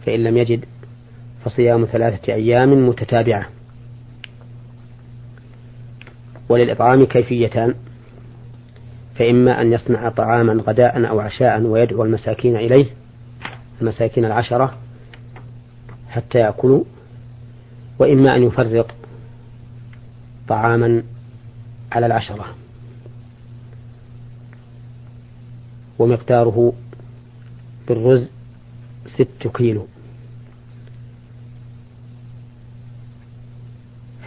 فإن 0.07 0.25
لم 0.25 0.37
يجد 0.37 0.65
فصيام 1.45 1.85
ثلاثة 1.85 2.33
أيام 2.33 2.89
متتابعة. 2.89 3.47
وللإطعام 6.49 7.05
كيفيتان. 7.05 7.75
فإما 9.15 9.61
أن 9.61 9.73
يصنع 9.73 10.09
طعاما 10.09 10.53
غداء 10.53 11.09
أو 11.09 11.21
عشاء 11.21 11.63
ويدعو 11.63 12.05
المساكين 12.05 12.57
إليه 12.57 12.87
المساكين 13.81 14.25
العشرة 14.25 14.79
حتى 16.09 16.39
يأكلوا. 16.39 16.85
وإما 17.99 18.37
أن 18.37 18.43
يفرط 18.43 18.87
طعاما 20.49 21.03
على 21.93 22.07
العشرة. 22.07 22.55
ومقداره 25.99 26.73
بالرز 27.89 28.31
ست 29.07 29.49
كيلو. 29.57 29.87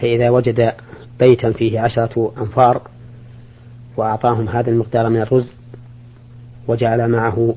فإذا 0.00 0.30
وجد 0.30 0.72
بيتا 1.18 1.52
فيه 1.52 1.80
عشرة 1.80 2.32
أنفار 2.38 2.82
وأعطاهم 3.96 4.48
هذا 4.48 4.70
المقدار 4.70 5.08
من 5.08 5.20
الرز 5.20 5.52
وجعل 6.68 7.08
معه 7.08 7.54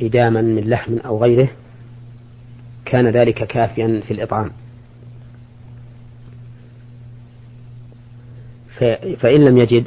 إداما 0.00 0.42
من 0.42 0.70
لحم 0.70 0.98
أو 0.98 1.22
غيره 1.22 1.48
كان 2.84 3.08
ذلك 3.08 3.44
كافيا 3.46 4.02
في 4.08 4.10
الإطعام. 4.10 4.50
فإن 9.18 9.44
لم 9.44 9.58
يجد 9.58 9.84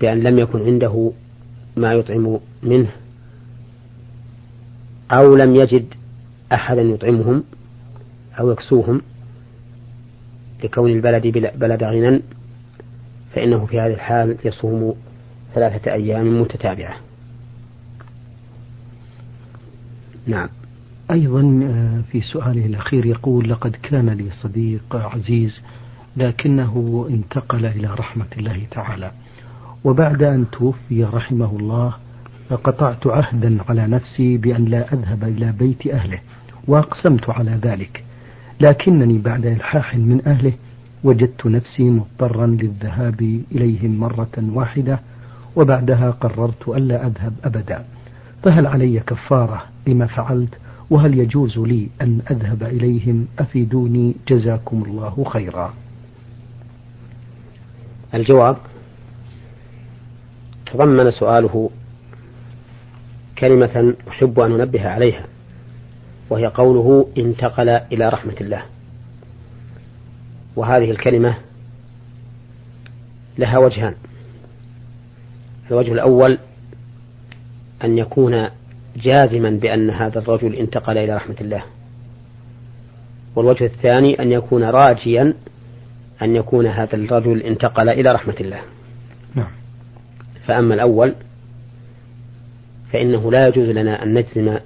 بأن 0.00 0.20
لم 0.20 0.38
يكن 0.38 0.66
عنده 0.66 1.12
ما 1.76 1.92
يطعم 1.92 2.40
منه 2.62 2.90
أو 5.10 5.36
لم 5.36 5.56
يجد 5.56 5.86
أحدا 6.52 6.82
يطعمهم 6.82 7.44
أو 8.40 8.50
يكسوهم 8.50 9.00
لكون 10.64 10.90
البلد 10.90 11.26
بلد 11.58 11.84
غنى 11.84 12.22
فإنه 13.34 13.66
في 13.66 13.80
هذه 13.80 13.94
الحال 13.94 14.36
يصوم 14.44 14.94
ثلاثة 15.54 15.92
أيام 15.92 16.40
متتابعة. 16.40 16.96
نعم. 20.26 20.48
أيضا 21.10 21.60
آه، 21.64 22.02
في 22.12 22.20
سؤاله 22.20 22.66
الأخير 22.66 23.06
يقول 23.06 23.50
لقد 23.50 23.76
كان 23.82 24.10
لي 24.10 24.30
صديق 24.30 24.96
عزيز 24.96 25.62
لكنه 26.16 27.06
انتقل 27.10 27.66
إلى 27.66 27.86
رحمة 27.86 28.26
الله 28.38 28.66
تعالى. 28.70 29.10
وبعد 29.84 30.22
أن 30.22 30.46
توفي 30.52 31.04
رحمه 31.04 31.56
الله 31.56 31.94
قطعت 32.50 33.06
عهدا 33.06 33.58
على 33.68 33.86
نفسي 33.86 34.36
بأن 34.36 34.64
لا 34.64 34.92
أذهب 34.92 35.24
إلى 35.24 35.52
بيت 35.52 35.86
أهله 35.86 36.20
وأقسمت 36.68 37.30
على 37.30 37.58
ذلك. 37.62 38.04
لكنني 38.60 39.18
بعد 39.18 39.46
إلحاح 39.46 39.94
من 39.96 40.22
أهله 40.26 40.52
وجدت 41.04 41.46
نفسي 41.46 41.82
مضطرا 41.82 42.46
للذهاب 42.46 43.40
إليهم 43.52 43.98
مرة 44.00 44.36
واحدة 44.38 45.00
وبعدها 45.56 46.10
قررت 46.10 46.68
ألا 46.68 47.06
أذهب 47.06 47.32
أبدا. 47.44 47.84
فهل 48.42 48.66
علي 48.66 49.00
كفارة 49.00 49.62
لما 49.86 50.06
فعلت؟ 50.06 50.58
وهل 50.90 51.18
يجوز 51.18 51.58
لي 51.58 51.88
أن 52.02 52.20
أذهب 52.30 52.62
إليهم؟ 52.62 53.26
أفيدوني 53.38 54.14
جزاكم 54.28 54.84
الله 54.86 55.24
خيرا. 55.24 55.74
الجواب 58.14 58.56
تضمن 60.66 61.10
سؤاله 61.10 61.70
كلمة 63.38 63.94
أحب 64.08 64.40
أن 64.40 64.60
أنبه 64.60 64.88
عليها 64.88 65.24
وهي 66.30 66.46
قوله 66.46 67.08
انتقل 67.18 67.68
إلى 67.68 68.08
رحمة 68.08 68.34
الله. 68.40 68.62
وهذه 70.56 70.90
الكلمة 70.90 71.34
لها 73.38 73.58
وجهان. 73.58 73.94
الوجه 75.70 75.92
الأول 75.92 76.38
أن 77.84 77.98
يكون 77.98 78.48
جازما 78.96 79.50
بأن 79.50 79.90
هذا 79.90 80.18
الرجل 80.18 80.54
انتقل 80.54 80.98
إلى 80.98 81.16
رحمة 81.16 81.36
الله. 81.40 81.62
والوجه 83.36 83.64
الثاني 83.64 84.22
أن 84.22 84.32
يكون 84.32 84.64
راجيا 84.64 85.34
أن 86.22 86.36
يكون 86.36 86.66
هذا 86.66 86.96
الرجل 86.96 87.42
انتقل 87.42 87.88
إلى 87.88 88.12
رحمة 88.12 88.36
الله. 88.40 88.60
نعم. 89.34 89.50
فأما 90.46 90.74
الأول 90.74 91.14
فإنه 92.92 93.30
لا 93.30 93.48
يجوز 93.48 93.68
لنا 93.68 94.02
أن 94.02 94.14
نجزم 94.14 94.58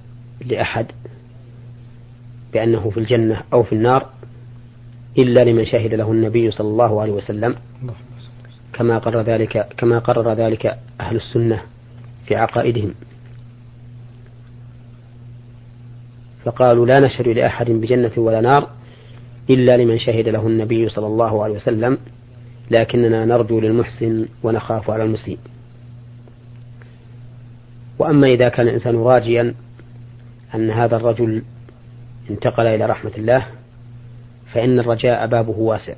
لأحد 0.45 0.87
بأنه 2.53 2.91
في 2.91 3.01
الجنة 3.01 3.43
أو 3.53 3.63
في 3.63 3.73
النار 3.73 4.07
إلا 5.19 5.45
لمن 5.45 5.65
شهد 5.65 5.95
له 5.95 6.13
النبي 6.13 6.51
صلى 6.51 6.69
الله 6.69 7.01
عليه 7.01 7.13
وسلم. 7.13 7.57
كما 8.73 8.99
قرر 8.99 9.21
ذلك 9.21 9.69
كما 9.77 9.99
قرر 9.99 10.33
ذلك 10.33 10.79
أهل 11.01 11.17
السنة 11.17 11.63
في 12.27 12.37
عقائدهم. 12.37 12.95
فقالوا 16.45 16.87
لا 16.87 17.01
نشهد 17.01 17.29
لأحد 17.29 17.71
بجنة 17.71 18.13
ولا 18.17 18.41
نار 18.41 18.71
إلا 19.51 19.77
لمن 19.77 19.99
شهد 19.99 20.29
له 20.29 20.47
النبي 20.47 20.89
صلى 20.89 21.07
الله 21.07 21.45
عليه 21.45 21.55
وسلم 21.55 21.99
لكننا 22.71 23.25
نرجو 23.25 23.61
للمحسن 23.61 24.27
ونخاف 24.43 24.91
على 24.91 25.03
المسيء. 25.03 25.39
وأما 27.99 28.27
إذا 28.27 28.49
كان 28.49 28.69
الإنسان 28.69 28.97
راجيا 28.97 29.55
أن 30.55 30.71
هذا 30.71 30.97
الرجل 30.97 31.43
انتقل 32.31 32.67
إلى 32.67 32.87
رحمة 32.87 33.13
الله 33.19 33.47
فإن 34.53 34.79
الرجاء 34.79 35.27
بابه 35.27 35.59
واسع. 35.59 35.95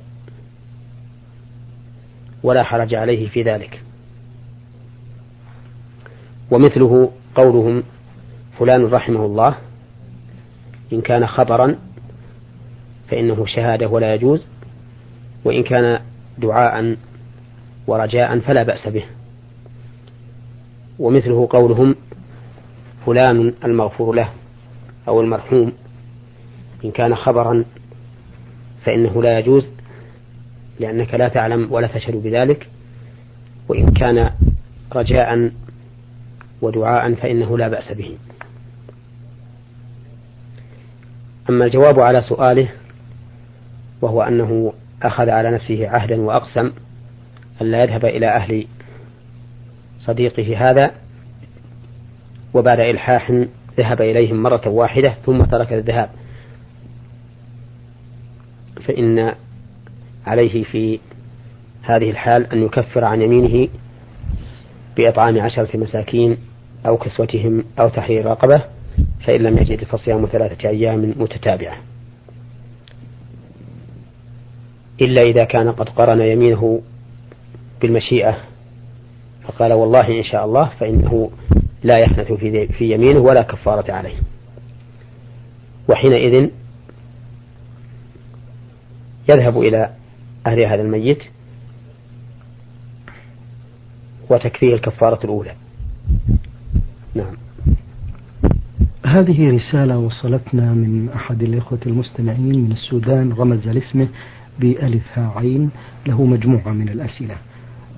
ولا 2.43 2.63
حرج 2.63 2.95
عليه 2.95 3.29
في 3.29 3.43
ذلك. 3.43 3.81
ومثله 6.51 7.11
قولهم 7.35 7.83
فلان 8.59 8.85
رحمه 8.85 9.25
الله 9.25 9.55
إن 10.93 11.01
كان 11.01 11.27
خبرا 11.27 11.75
فإنه 13.11 13.45
شهادة 13.45 13.87
ولا 13.87 14.15
يجوز 14.15 14.47
وإن 15.45 15.63
كان 15.63 15.99
دعاء 16.37 16.95
ورجاء 17.87 18.39
فلا 18.39 18.63
بأس 18.63 18.87
به. 18.87 19.03
ومثله 20.99 21.47
قولهم 21.51 21.95
فلان 23.05 23.53
المغفور 23.63 24.15
له 24.15 24.29
أو 25.07 25.21
المرحوم 25.21 25.71
إن 26.85 26.91
كان 26.91 27.15
خبرا 27.15 27.65
فإنه 28.85 29.23
لا 29.23 29.39
يجوز 29.39 29.69
لأنك 30.79 31.13
لا 31.13 31.27
تعلم 31.27 31.67
ولا 31.71 31.87
تشهد 31.87 32.15
بذلك. 32.15 32.69
وإن 33.69 33.93
كان 33.93 34.31
رجاء 34.93 35.51
ودعاء 36.61 37.13
فإنه 37.13 37.57
لا 37.57 37.67
بأس 37.67 37.91
به. 37.91 38.17
أما 41.49 41.65
الجواب 41.65 41.99
على 41.99 42.21
سؤاله 42.21 42.80
وهو 44.01 44.21
أنه 44.21 44.73
أخذ 45.03 45.29
على 45.29 45.51
نفسه 45.51 45.89
عهدا 45.89 46.21
وأقسم 46.21 46.71
أن 47.61 47.71
لا 47.71 47.83
يذهب 47.83 48.05
إلى 48.05 48.27
أهل 48.27 48.67
صديقه 49.99 50.69
هذا 50.69 50.91
وبعد 52.53 52.79
إلحاح 52.79 53.31
ذهب 53.77 54.01
إليهم 54.01 54.43
مرة 54.43 54.67
واحدة 54.67 55.13
ثم 55.25 55.41
ترك 55.41 55.73
الذهاب. 55.73 56.09
فإن 58.87 59.33
عليه 60.25 60.63
في 60.63 60.99
هذه 61.81 62.09
الحال 62.09 62.53
أن 62.53 62.65
يكفر 62.65 63.05
عن 63.05 63.21
يمينه 63.21 63.69
بإطعام 64.97 65.39
عشرة 65.39 65.77
مساكين 65.77 66.37
أو 66.85 66.97
كسوتهم 66.97 67.63
أو 67.79 67.89
تحرير 67.89 68.25
رقبة 68.25 68.63
فإن 69.25 69.41
لم 69.41 69.57
يجد 69.57 69.83
فصيام 69.83 70.25
ثلاثة 70.25 70.69
أيام 70.69 71.13
متتابعة. 71.17 71.90
إلا 75.01 75.21
إذا 75.23 75.43
كان 75.43 75.71
قد 75.71 75.89
قرن 75.89 76.21
يمينه 76.21 76.81
بالمشيئة. 77.81 78.37
فقال 79.43 79.73
والله 79.73 80.19
إن 80.19 80.23
شاء 80.23 80.45
الله 80.45 80.71
فإنه 80.79 81.31
لا 81.83 81.97
يحنث 81.97 82.31
في 82.77 82.93
يمينه 82.93 83.19
ولا 83.19 83.41
كفارة 83.41 83.91
عليه. 83.91 84.15
وحينئذ 85.89 86.49
يذهب 89.29 89.61
إلى 89.61 89.89
أهل 90.47 90.59
هذا 90.59 90.81
الميت 90.81 91.23
وتكفيه 94.29 94.73
الكفارة 94.73 95.25
الأولى. 95.25 95.55
نعم. 97.15 97.35
هذه 99.05 99.55
رسالة 99.55 99.97
وصلتنا 99.97 100.73
من 100.73 101.09
أحد 101.09 101.43
الإخوة 101.43 101.79
المستمعين 101.85 102.59
من 102.65 102.71
السودان 102.71 103.31
رمز 103.31 103.67
لاسمه 103.67 104.07
بألف 104.59 105.03
ها 105.13 105.33
عين 105.35 105.69
له 106.07 106.25
مجموعة 106.25 106.71
من 106.71 106.89
الأسئلة. 106.89 107.35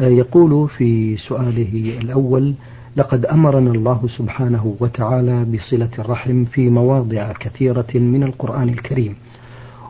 آه، 0.01 0.07
يقول 0.07 0.69
في 0.69 1.17
سؤاله 1.17 1.99
الأول 2.01 2.53
لقد 2.97 3.25
أمرنا 3.25 3.71
الله 3.71 4.01
سبحانه 4.17 4.75
وتعالى 4.79 5.45
بصلة 5.45 5.89
الرحم 5.99 6.45
في 6.45 6.69
مواضع 6.69 7.33
كثيرة 7.33 7.87
من 7.95 8.23
القرآن 8.23 8.69
الكريم. 8.69 9.15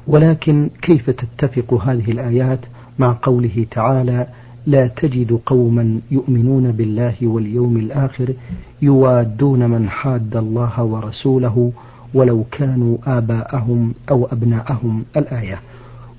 ولكن 0.07 0.69
كيف 0.81 1.09
تتفق 1.09 1.73
هذه 1.73 2.11
الآيات 2.11 2.59
مع 2.99 3.17
قوله 3.21 3.65
تعالى 3.71 4.27
لا 4.67 4.87
تجد 4.87 5.39
قوما 5.45 5.99
يؤمنون 6.11 6.71
بالله 6.71 7.15
واليوم 7.21 7.77
الآخر 7.77 8.33
يوادون 8.81 9.69
من 9.69 9.89
حاد 9.89 10.35
الله 10.35 10.83
ورسوله 10.83 11.71
ولو 12.13 12.45
كانوا 12.51 12.97
آباءهم 13.05 13.93
أو 14.11 14.25
أبناءهم 14.25 15.05
الآية. 15.17 15.59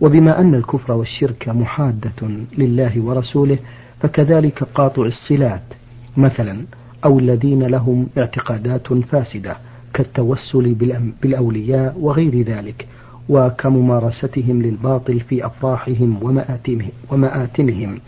وبما 0.00 0.40
أن 0.40 0.54
الكفر 0.54 0.92
والشرك 0.92 1.48
محادة 1.48 2.28
لله 2.59 3.00
ورسوله 3.00 3.59
فكذلك 4.00 4.64
قاطع 4.64 5.02
الصلات 5.02 5.62
مثلا 6.16 6.64
أو 7.04 7.18
الذين 7.18 7.62
لهم 7.62 8.07
اعتقادات 8.18 8.92
فاسدة 8.92 9.57
كالتوسل 9.94 10.74
بالأولياء 11.22 11.96
وغير 12.00 12.42
ذلك 12.42 12.87
وكممارستهم 13.28 14.62
للباطل 14.62 15.20
في 15.20 15.46
أفراحهم 15.46 16.22
ومآتمهم, 17.11 18.00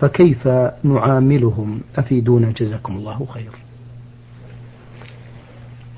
فكيف 0.00 0.48
نعاملهم؟ 0.84 1.80
أفيدونا 1.96 2.50
جزاكم 2.50 2.96
الله 2.96 3.26
خير 3.34 3.50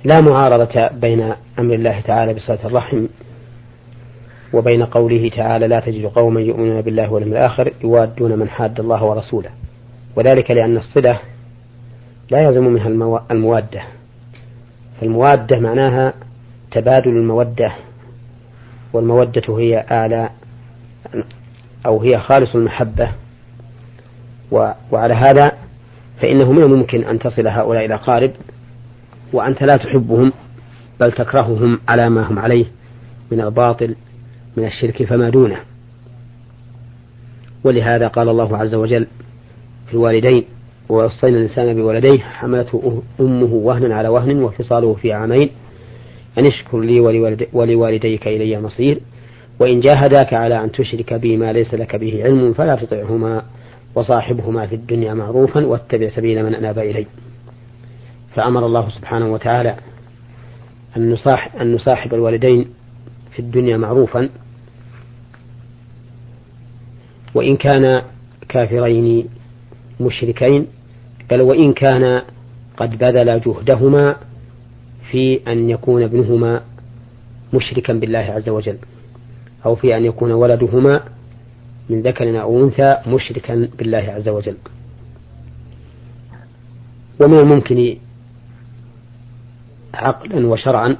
لا 0.04 0.20
معارضة 0.20 0.88
بين 0.88 1.32
أمر 1.58 1.74
الله 1.74 2.00
تعالى 2.00 2.34
بصلة 2.34 2.66
الرحم 2.66 3.06
وبين 4.52 4.84
قوله 4.84 5.28
تعالى 5.28 5.68
لا 5.68 5.80
تجد 5.80 6.06
قوما 6.06 6.40
يؤمنون 6.40 6.80
بالله 6.80 7.12
واليوم 7.12 7.32
الآخر 7.32 7.72
يوادون 7.84 8.38
من 8.38 8.48
حاد 8.48 8.80
الله 8.80 9.04
ورسوله. 9.04 9.50
وذلك 10.16 10.50
لأن 10.50 10.76
الصلة 10.76 11.18
لا 12.30 12.40
يلزم 12.40 12.64
منها 12.64 12.88
الموادة. 13.30 13.82
فالموادة 15.00 15.58
معناها 15.58 16.12
تبادل 16.70 17.16
المودة 17.16 17.72
والمودة 18.92 19.58
هي 19.58 19.86
أعلى 19.90 20.30
أو 21.86 22.00
هي 22.00 22.18
خالص 22.18 22.54
المحبة. 22.54 23.08
وعلى 24.90 25.14
هذا 25.14 25.52
فإنه 26.20 26.52
من 26.52 26.62
الممكن 26.62 27.04
أن 27.04 27.18
تصل 27.18 27.46
هؤلاء 27.46 27.84
إلى 27.84 27.94
قارب 27.94 28.30
وأنت 29.32 29.62
لا 29.62 29.76
تحبهم 29.76 30.32
بل 31.00 31.12
تكرههم 31.12 31.80
على 31.88 32.10
ما 32.10 32.30
هم 32.30 32.38
عليه 32.38 32.64
من 33.30 33.40
الباطل 33.40 33.94
من 34.56 34.64
الشرك 34.64 35.02
فما 35.02 35.30
دونه. 35.30 35.56
ولهذا 37.64 38.08
قال 38.08 38.28
الله 38.28 38.56
عز 38.56 38.74
وجل 38.74 39.06
في 39.86 39.94
الوالدين 39.94 40.44
ووصينا 40.88 41.36
الإنسان 41.36 41.74
بولديه 41.74 42.18
حملته 42.18 43.02
أمه 43.20 43.54
وهنا 43.54 43.94
على 43.94 44.08
وهن 44.08 44.42
وفصاله 44.42 44.94
في 44.94 45.12
عامين 45.12 45.50
أن 46.38 46.46
اشكر 46.46 46.80
لي 46.80 47.00
ولوالديك 47.52 48.28
إلي 48.28 48.56
المصير 48.56 49.00
وإن 49.60 49.80
جاهداك 49.80 50.34
على 50.34 50.64
أن 50.64 50.72
تشرك 50.72 51.14
بي 51.14 51.36
ما 51.36 51.52
ليس 51.52 51.74
لك 51.74 51.96
به 51.96 52.24
علم 52.24 52.52
فلا 52.52 52.76
تطعهما 52.76 53.42
وصاحبهما 53.94 54.66
في 54.66 54.74
الدنيا 54.74 55.14
معروفا 55.14 55.66
واتبع 55.66 56.08
سبيل 56.08 56.42
من 56.42 56.54
أناب 56.54 56.78
إلي. 56.78 57.06
فأمر 58.34 58.66
الله 58.66 58.88
سبحانه 58.88 59.32
وتعالى 59.32 59.76
أن 60.96 61.12
نصاحب, 61.12 61.60
أن 61.60 61.74
نصاحب 61.74 62.14
الوالدين 62.14 62.66
في 63.32 63.38
الدنيا 63.38 63.76
معروفا. 63.76 64.28
وإن 67.34 67.56
كان 67.56 68.02
كافرين 68.48 69.28
مشركين 70.00 70.66
بل 71.30 71.40
وإن 71.40 71.72
كان 71.72 72.22
قد 72.76 72.98
بذل 72.98 73.40
جهدهما 73.40 74.16
في 75.10 75.40
أن 75.48 75.70
يكون 75.70 76.02
ابنهما 76.02 76.60
مشركا 77.54 77.92
بالله 77.92 78.18
عز 78.18 78.48
وجل 78.48 78.78
أو 79.66 79.74
في 79.74 79.96
أن 79.96 80.04
يكون 80.04 80.32
ولدهما 80.32 81.00
من 81.90 82.02
ذكر 82.02 82.40
أو 82.40 82.64
أنثى 82.64 82.96
مشركا 83.06 83.68
بالله 83.78 83.98
عز 83.98 84.28
وجل. 84.28 84.56
ومن 87.20 87.38
الممكن 87.38 87.96
عقلا 89.94 90.46
وشرعا 90.46 90.96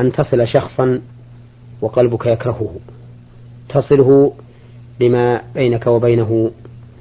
أن 0.00 0.12
تصل 0.12 0.48
شخصا 0.48 1.00
وقلبك 1.80 2.26
يكرهه 2.26 2.74
تصله 3.68 4.32
لما 5.00 5.42
بينك 5.54 5.86
وبينه 5.86 6.50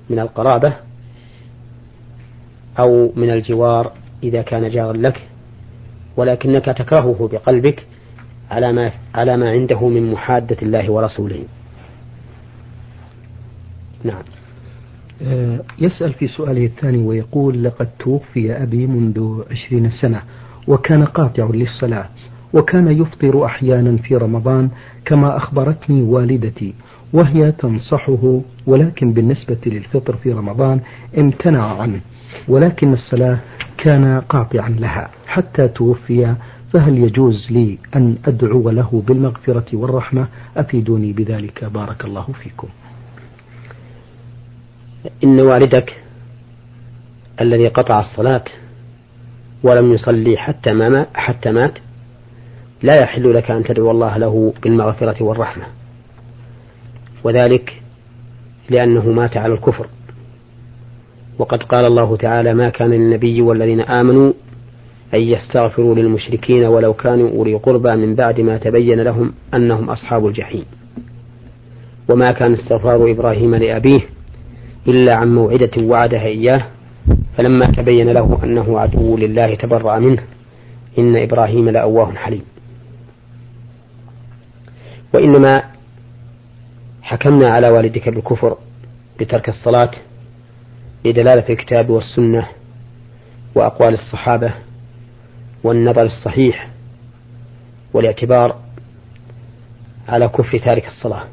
من 0.10 0.20
القرابة 0.20 0.74
أو 2.80 3.12
من 3.16 3.30
الجوار 3.30 3.92
إذا 4.24 4.42
كان 4.42 4.70
جارا 4.70 4.94
لك 4.94 5.22
ولكنك 6.18 6.66
تكرهه 6.66 7.30
بقلبك 7.32 7.86
على 8.52 8.74
ما 8.74 8.92
على 9.16 9.38
ما 9.38 9.50
عنده 9.50 9.88
من 9.88 10.12
محادة 10.12 10.58
الله 10.62 10.92
ورسوله. 10.92 11.44
نعم. 14.04 14.24
آه، 15.22 15.60
يسأل 15.80 16.14
في 16.14 16.28
سؤاله 16.28 16.66
الثاني 16.66 16.98
ويقول 16.98 17.64
لقد 17.64 17.90
توفي 18.00 18.64
أبي 18.64 18.88
منذ 18.88 19.44
عشرين 19.52 19.92
سنة 20.02 20.22
وكان 20.68 21.06
قاطع 21.06 21.50
للصلاة 21.54 22.10
وكان 22.56 22.88
يفطر 23.02 23.46
أحيانا 23.46 23.98
في 23.98 24.16
رمضان 24.16 24.70
كما 25.06 25.38
أخبرتني 25.38 26.02
والدتي 26.02 26.74
وهي 27.14 27.52
تنصحه 27.52 28.42
ولكن 28.68 29.14
بالنسبة 29.14 29.58
للفطر 29.66 30.16
في 30.16 30.32
رمضان 30.34 30.80
امتنع 31.18 31.82
عنه 31.82 32.02
ولكن 32.48 32.94
الصلاة 32.94 33.38
كان 33.78 34.22
قاطعا 34.30 34.70
لها 34.70 35.10
حتى 35.28 35.68
توفي 35.68 36.36
فهل 36.74 36.98
يجوز 36.98 37.52
لي 37.52 37.78
أن 37.96 38.16
أدعو 38.26 38.70
له 38.70 39.04
بالمغفرة 39.08 39.66
والرحمة؟ 39.74 40.28
أفيدوني 40.58 41.14
بذلك. 41.14 41.66
بارك 41.66 42.06
الله 42.06 42.28
فيكم. 42.44 42.68
إن 45.24 45.40
والدك 45.40 45.98
الذي 47.42 47.68
قطع 47.68 48.00
الصلاة 48.00 48.44
ولم 49.64 49.94
يصلي 49.94 50.38
حتى 50.38 50.74
ما 50.74 51.06
حتى 51.14 51.52
مات 51.52 51.74
لا 52.86 53.02
يحل 53.02 53.34
لك 53.34 53.52
أن 53.52 53.64
تدعو 53.64 53.92
الله 53.92 54.18
له 54.18 54.54
بالمغفرة 54.64 55.24
والرحمة. 55.24 55.64
وذلك 57.24 57.82
لأنه 58.70 59.10
مات 59.10 59.38
على 59.38 59.54
الكفر. 59.54 59.88
وقد 61.40 61.64
قال 61.64 61.86
الله 61.86 62.18
تعالى 62.18 62.54
ما 62.54 62.70
كان 62.70 62.90
للنبي 62.90 63.42
والذين 63.42 63.82
آمنوا 63.82 64.34
أن 65.14 65.22
يستغفروا 65.22 65.96
للمشركين 65.96 66.64
ولو 66.66 66.94
كانوا 66.94 67.30
أولي 67.30 67.56
قربى 67.56 67.96
من 67.96 68.16
بعد 68.16 68.42
ما 68.42 68.58
تبين 68.58 69.00
لهم 69.00 69.34
أنهم 69.54 69.90
أصحاب 69.90 70.28
الجحيم. 70.28 70.66
وما 72.10 72.32
كان 72.32 72.54
استغفار 72.54 73.12
إبراهيم 73.12 73.56
لأبيه 73.56 74.02
إلا 74.88 75.14
عن 75.16 75.36
موعدة 75.36 75.72
وعدها 75.78 76.26
إياه 76.26 76.66
فلما 77.38 77.66
تبين 77.66 78.10
له 78.10 78.40
أنه 78.44 78.80
عدو 78.80 79.18
لله 79.18 79.56
تبرأ 79.56 80.00
منه 80.00 80.24
إن 81.00 81.16
إبراهيم 81.18 81.70
لأواه 81.70 82.12
حليم. 82.12 82.55
وإنما 85.14 85.64
حكمنا 87.02 87.50
على 87.50 87.70
والدك 87.70 88.10
بالكفر 88.10 88.58
بترك 89.20 89.50
الصلاة 89.50 89.92
لدلالة 91.06 91.46
الكتاب 91.50 91.90
والسنة 91.90 92.48
وأقوال 93.56 93.94
الصحابة 93.94 94.54
والنظر 95.64 96.04
الصحيح 96.06 96.70
والاعتبار 97.94 98.60
على 100.10 100.28
كفر 100.28 100.58
تارك 100.58 100.88
الصلاة. 100.88 101.24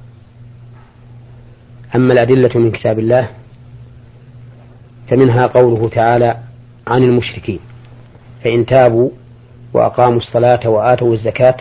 أما 1.95 2.13
الأدلة 2.13 2.51
من 2.61 2.71
كتاب 2.71 2.99
الله 2.99 3.29
فمنها 5.09 5.47
قوله 5.47 5.89
تعالى 5.89 6.37
عن 6.87 7.03
المشركين 7.03 7.59
فإن 8.45 8.67
تابوا 8.67 9.11
وأقاموا 9.75 10.19
الصلاة 10.19 10.69
وآتوا 10.69 11.15
الزكاة 11.15 11.57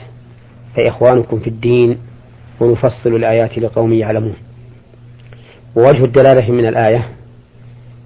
فإخوانكم 0.76 1.40
في 1.40 1.48
الدين 1.48 1.98
ونفصل 2.60 3.16
الآيات 3.16 3.58
لقوم 3.58 3.94
يعلمون. 3.94 4.36
ووجه 5.76 6.06
الدلالة 6.06 6.52
من 6.52 6.66
الآية 6.66 7.10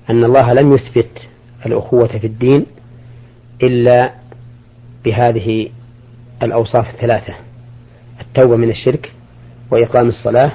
أن 0.10 0.23
الله 0.23 0.54
لم 0.54 0.71
يثبت 0.71 1.10
الأخوة 1.65 2.08
في 2.08 2.28
الدين 2.28 2.65
إلا 3.63 4.12
بهذه 5.06 5.69
الأوصاف 6.43 6.89
الثلاثة 6.89 7.34
التوبة 8.21 8.56
من 8.56 8.69
الشرك 8.69 9.12
وإقام 9.71 10.08
الصلاة 10.08 10.51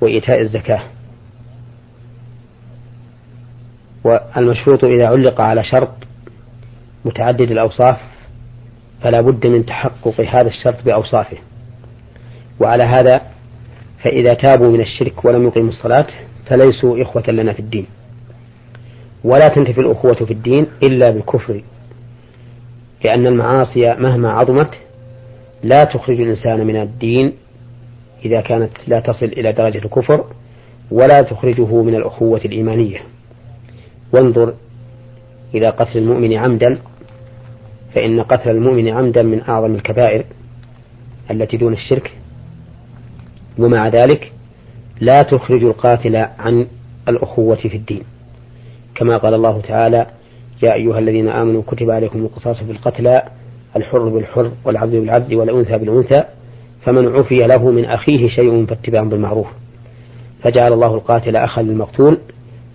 وإيتاء 0.00 0.40
الزكاة. 0.40 0.82
والمشروط 4.04 4.84
إذا 4.84 5.06
علق 5.06 5.40
على 5.40 5.64
شرط 5.64 5.90
متعدد 7.04 7.50
الأوصاف 7.50 7.96
فلا 9.02 9.20
بد 9.20 9.46
من 9.46 9.66
تحقق 9.66 10.20
هذا 10.20 10.48
الشرط 10.48 10.82
بأوصافه. 10.84 11.36
وعلى 12.60 12.84
هذا 12.84 13.20
فإذا 14.02 14.34
تابوا 14.34 14.68
من 14.68 14.80
الشرك 14.80 15.24
ولم 15.24 15.46
يقيموا 15.46 15.70
الصلاة 15.70 16.06
فليسوا 16.46 17.02
إخوة 17.02 17.30
لنا 17.30 17.52
في 17.52 17.60
الدين. 17.60 17.86
ولا 19.24 19.48
تنتفي 19.48 19.80
الأخوة 19.80 20.14
في 20.14 20.30
الدين 20.30 20.66
إلا 20.82 21.10
بالكفر 21.10 21.62
لأن 23.04 23.26
المعاصي 23.26 23.94
مهما 23.94 24.32
عظمت 24.32 24.70
لا 25.62 25.84
تخرج 25.84 26.20
الإنسان 26.20 26.66
من 26.66 26.76
الدين 26.76 27.32
إذا 28.24 28.40
كانت 28.40 28.70
لا 28.86 29.00
تصل 29.00 29.26
إلى 29.26 29.52
درجة 29.52 29.78
الكفر 29.78 30.24
ولا 30.90 31.20
تخرجه 31.20 31.82
من 31.82 31.94
الأخوة 31.94 32.40
الإيمانية. 32.44 32.98
وانظر 34.12 34.54
إلى 35.54 35.68
قتل 35.68 35.98
المؤمن 35.98 36.36
عمدا 36.36 36.78
فإن 37.94 38.20
قتل 38.20 38.50
المؤمن 38.50 38.88
عمدا 38.88 39.22
من 39.22 39.42
أعظم 39.48 39.74
الكبائر 39.74 40.24
التي 41.30 41.56
دون 41.56 41.72
الشرك. 41.72 42.10
ومع 43.58 43.88
ذلك 43.88 44.32
لا 45.00 45.22
تخرج 45.22 45.64
القاتل 45.64 46.16
عن 46.16 46.66
الأخوة 47.08 47.56
في 47.56 47.76
الدين. 47.76 48.02
كما 48.94 49.16
قال 49.16 49.34
الله 49.34 49.60
تعالى 49.60 50.06
يا 50.62 50.74
أيها 50.74 50.98
الذين 50.98 51.28
آمنوا 51.28 51.62
كتب 51.66 51.90
عليكم 51.90 52.18
القصاص 52.18 52.56
في 52.56 52.72
القتلى 52.72 53.22
الحر 53.76 54.08
بالحر 54.08 54.50
والعبد 54.64 54.94
بالعبد 54.96 55.34
والأنثى 55.34 55.78
بالأنثى 55.78 56.24
فمن 56.82 57.08
عفي 57.08 57.38
له 57.38 57.70
من 57.70 57.84
أخيه 57.84 58.28
شيء 58.28 58.66
فاتباع 58.66 59.02
بالمعروف. 59.02 59.46
فجعل 60.42 60.72
الله 60.72 60.94
القاتل 60.94 61.36
أخا 61.36 61.62
للمقتول 61.62 62.18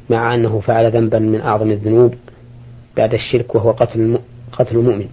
مع 0.09 0.35
أنه 0.35 0.59
فعل 0.59 0.91
ذنبا 0.91 1.19
من 1.19 1.41
أعظم 1.41 1.71
الذنوب 1.71 2.13
بعد 2.97 3.13
الشرك 3.13 3.55
وهو 3.55 3.71
قتل 3.71 4.19
قتل 4.53 4.77
المؤمن. 4.77 5.07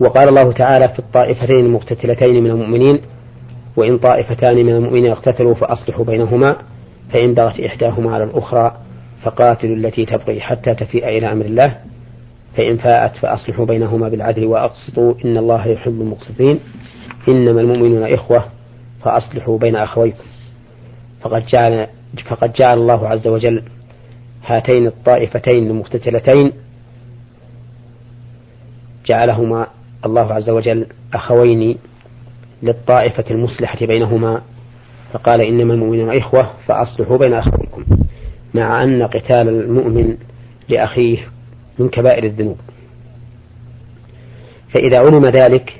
وقال 0.00 0.28
الله 0.28 0.52
تعالى 0.52 0.88
في 0.88 0.98
الطائفتين 0.98 1.64
المقتتلتين 1.64 2.42
من 2.42 2.50
المؤمنين 2.50 3.00
وإن 3.76 3.98
طائفتان 3.98 4.56
من 4.56 4.74
المؤمنين 4.74 5.10
اقتتلوا 5.10 5.54
فأصلحوا 5.54 6.04
بينهما 6.04 6.56
فإن 7.12 7.34
بغت 7.34 7.60
إحداهما 7.60 8.14
على 8.14 8.24
الأخرى 8.24 8.76
فقاتلوا 9.22 9.76
التي 9.76 10.04
تبغي 10.06 10.40
حتى 10.40 10.74
تفيء 10.74 11.08
إلى 11.08 11.32
أمر 11.32 11.44
الله 11.44 11.76
فإن 12.56 12.76
فاءت 12.76 13.16
فأصلحوا 13.16 13.66
بينهما 13.66 14.08
بالعدل 14.08 14.46
وأقسطوا 14.46 15.14
إن 15.24 15.36
الله 15.36 15.66
يحب 15.66 16.00
المقسطين 16.00 16.60
إنما 17.28 17.60
المؤمنون 17.60 18.02
إخوة 18.02 18.44
فأصلحوا 19.04 19.58
بين 19.58 19.76
أخويكم. 19.76 20.24
فقد 21.20 21.46
جعل 21.46 21.86
فقد 22.30 22.52
جعل 22.52 22.78
الله 22.78 23.08
عز 23.08 23.28
وجل 23.28 23.62
هاتين 24.46 24.86
الطائفتين 24.86 25.66
المقتتلتين 25.70 26.52
جعلهما 29.06 29.66
الله 30.06 30.32
عز 30.34 30.50
وجل 30.50 30.86
أخوين 31.14 31.78
للطائفة 32.62 33.24
المصلحة 33.30 33.86
بينهما 33.86 34.42
فقال 35.12 35.40
إنما 35.40 35.74
المؤمنون 35.74 36.16
إخوة 36.16 36.50
فأصلحوا 36.66 37.18
بين 37.18 37.34
أخويكم 37.34 37.84
مع 38.54 38.82
أن 38.82 39.02
قتال 39.02 39.48
المؤمن 39.48 40.16
لأخيه 40.68 41.18
من 41.78 41.88
كبائر 41.88 42.24
الذنوب. 42.24 42.56
فإذا 44.74 44.98
علم 44.98 45.26
ذلك 45.26 45.72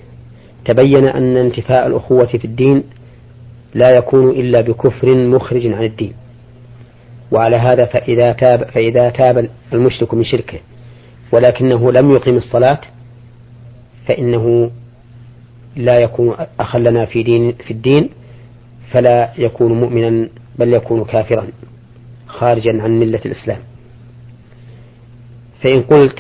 تبين 0.65 1.09
أن 1.09 1.37
انتفاء 1.37 1.87
الأخوة 1.87 2.27
في 2.27 2.45
الدين 2.45 2.83
لا 3.75 3.97
يكون 3.97 4.31
إلا 4.31 4.61
بكفر 4.61 5.15
مخرج 5.15 5.67
عن 5.67 5.85
الدين. 5.85 6.13
وعلى 7.33 7.57
هذا 7.57 7.85
فإذا 7.85 8.33
تاب 8.33 8.65
فإذا 8.65 9.11
تاب 9.11 9.49
المشرك 9.73 10.15
من 10.15 10.25
شركه 10.25 10.59
ولكنه 11.33 11.93
لم 11.93 12.11
يقم 12.11 12.37
الصلاة 12.37 12.81
فإنه 14.07 14.71
لا 15.77 16.01
يكون 16.01 16.35
أخا 16.61 16.79
لنا 16.79 17.05
في 17.07 17.23
دين 17.23 17.53
في 17.53 17.71
الدين 17.71 18.11
فلا 18.91 19.33
يكون 19.39 19.73
مؤمنا 19.73 20.29
بل 20.59 20.75
يكون 20.75 21.05
كافرا 21.05 21.49
خارجا 22.27 22.83
عن 22.83 23.01
ملة 23.01 23.21
الإسلام. 23.27 23.59
فإن 25.63 25.83
قلت 25.83 26.19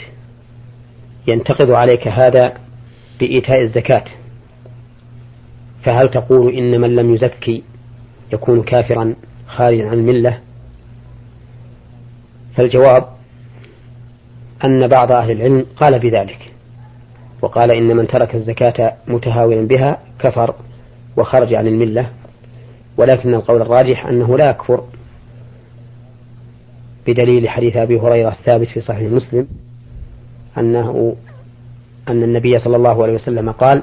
ينتقض 1.27 1.71
عليك 1.71 2.09
هذا 2.09 2.53
بإيتاء 3.21 3.63
الزكاة 3.63 4.05
فهل 5.85 6.11
تقول 6.11 6.55
إن 6.55 6.81
من 6.81 6.97
لم 6.97 7.15
يزكي 7.15 7.63
يكون 8.33 8.63
كافرا 8.63 9.15
خارجا 9.47 9.89
عن 9.89 9.93
الملة 9.99 10.41
فالجواب 12.57 13.09
أن 14.65 14.89
بعض 14.89 15.13
أهل 15.13 15.31
العلم 15.31 15.67
قال 15.77 15.99
بذلك. 15.99 16.54
وقال 17.45 17.71
إن 17.71 17.97
من 17.97 18.07
ترك 18.07 18.35
الزكاة 18.35 18.93
متهاونا 19.09 19.63
بها 19.63 19.99
كفر 20.19 20.55
وخرج 21.17 21.55
عن 21.55 21.67
الملة 21.67 22.11
ولكن 22.97 23.35
القول 23.35 23.63
الراجح 23.63 24.07
أنه 24.07 24.39
لا 24.39 24.51
يكفر 24.51 24.85
بدليل 27.07 27.49
حديث 27.49 27.77
أبي 27.77 27.99
هريرة 28.01 28.29
الثابت 28.29 28.69
في 28.69 28.81
صحيح 28.81 29.13
مسلم 29.13 29.47
أنه 30.59 31.17
أن 32.09 32.23
النبي 32.23 32.59
صلى 32.59 32.77
الله 32.77 33.03
عليه 33.03 33.15
وسلم 33.15 33.51
قال 33.51 33.83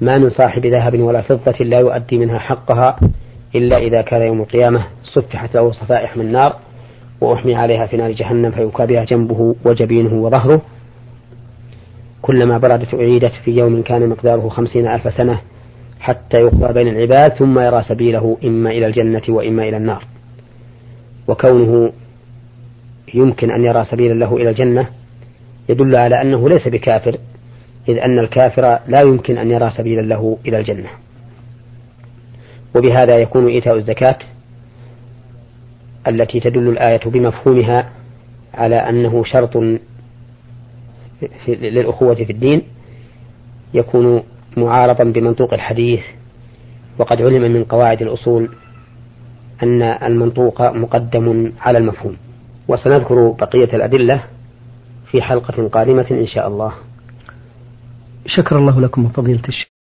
ما 0.00 0.18
من 0.18 0.30
صاحب 0.30 0.66
ذهب 0.66 1.00
ولا 1.00 1.22
فضة 1.22 1.64
لا 1.64 1.78
يؤدي 1.78 2.18
منها 2.18 2.38
حقها 2.38 2.98
إلا 3.54 3.76
إذا 3.76 4.02
كان 4.02 4.22
يوم 4.22 4.40
القيامة 4.40 4.86
صفحت 5.04 5.54
له 5.54 5.72
صفائح 5.72 6.16
من 6.16 6.32
نار 6.32 6.56
وأحمي 7.20 7.54
عليها 7.54 7.86
في 7.86 7.96
نار 7.96 8.12
جهنم 8.12 8.50
فيكى 8.50 8.86
بها 8.86 9.04
جنبه 9.04 9.54
وجبينه 9.64 10.14
وظهره 10.14 10.62
كلما 12.28 12.58
بردت 12.58 12.94
أعيدت 12.94 13.32
في 13.44 13.50
يوم 13.50 13.82
كان 13.82 14.08
مقداره 14.08 14.48
خمسين 14.48 14.88
ألف 14.88 15.14
سنة 15.14 15.40
حتى 16.00 16.36
يقضى 16.36 16.72
بين 16.72 16.88
العباد 16.88 17.32
ثم 17.32 17.58
يرى 17.58 17.82
سبيله 17.82 18.38
إما 18.44 18.70
إلى 18.70 18.86
الجنة 18.86 19.22
وإما 19.28 19.68
إلى 19.68 19.76
النار. 19.76 20.04
وكونه 21.28 21.92
يمكن 23.14 23.50
أن 23.50 23.64
يرى 23.64 23.84
سبيلا 23.84 24.14
له 24.14 24.36
إلى 24.36 24.50
الجنة 24.50 24.86
يدل 25.68 25.96
على 25.96 26.22
أنه 26.22 26.48
ليس 26.48 26.68
بكافر 26.68 27.16
إذ 27.88 27.98
أن 27.98 28.18
الكافر 28.18 28.78
لا 28.88 29.00
يمكن 29.00 29.38
أن 29.38 29.50
يرى 29.50 29.70
سبيلا 29.70 30.00
له 30.00 30.38
إلى 30.46 30.58
الجنة. 30.58 30.88
وبهذا 32.76 33.18
يكون 33.18 33.48
إيتاء 33.48 33.76
الزكاة 33.76 34.18
التي 36.08 36.40
تدل 36.40 36.68
الآية 36.68 37.00
بمفهومها 37.06 37.88
على 38.54 38.76
أنه 38.76 39.24
شرط 39.24 39.56
للأخوة 41.48 42.14
في 42.14 42.32
الدين 42.32 42.62
يكون 43.74 44.22
معارضا 44.56 45.04
بمنطوق 45.04 45.54
الحديث 45.54 46.00
وقد 46.98 47.22
علم 47.22 47.52
من 47.52 47.64
قواعد 47.64 48.02
الأصول 48.02 48.48
أن 49.62 49.82
المنطوق 49.82 50.62
مقدم 50.62 51.52
على 51.60 51.78
المفهوم. 51.78 52.16
وسنذكر 52.68 53.30
بقية 53.30 53.76
الأدلة 53.76 54.24
في 55.10 55.22
حلقة 55.22 55.68
قادمة 55.68 56.06
إن 56.10 56.26
شاء 56.26 56.48
الله. 56.48 56.72
شكر 58.26 58.58
الله 58.58 58.80
لكم 58.80 59.08
فضيلة 59.08 59.42
الشيخ. 59.48 59.77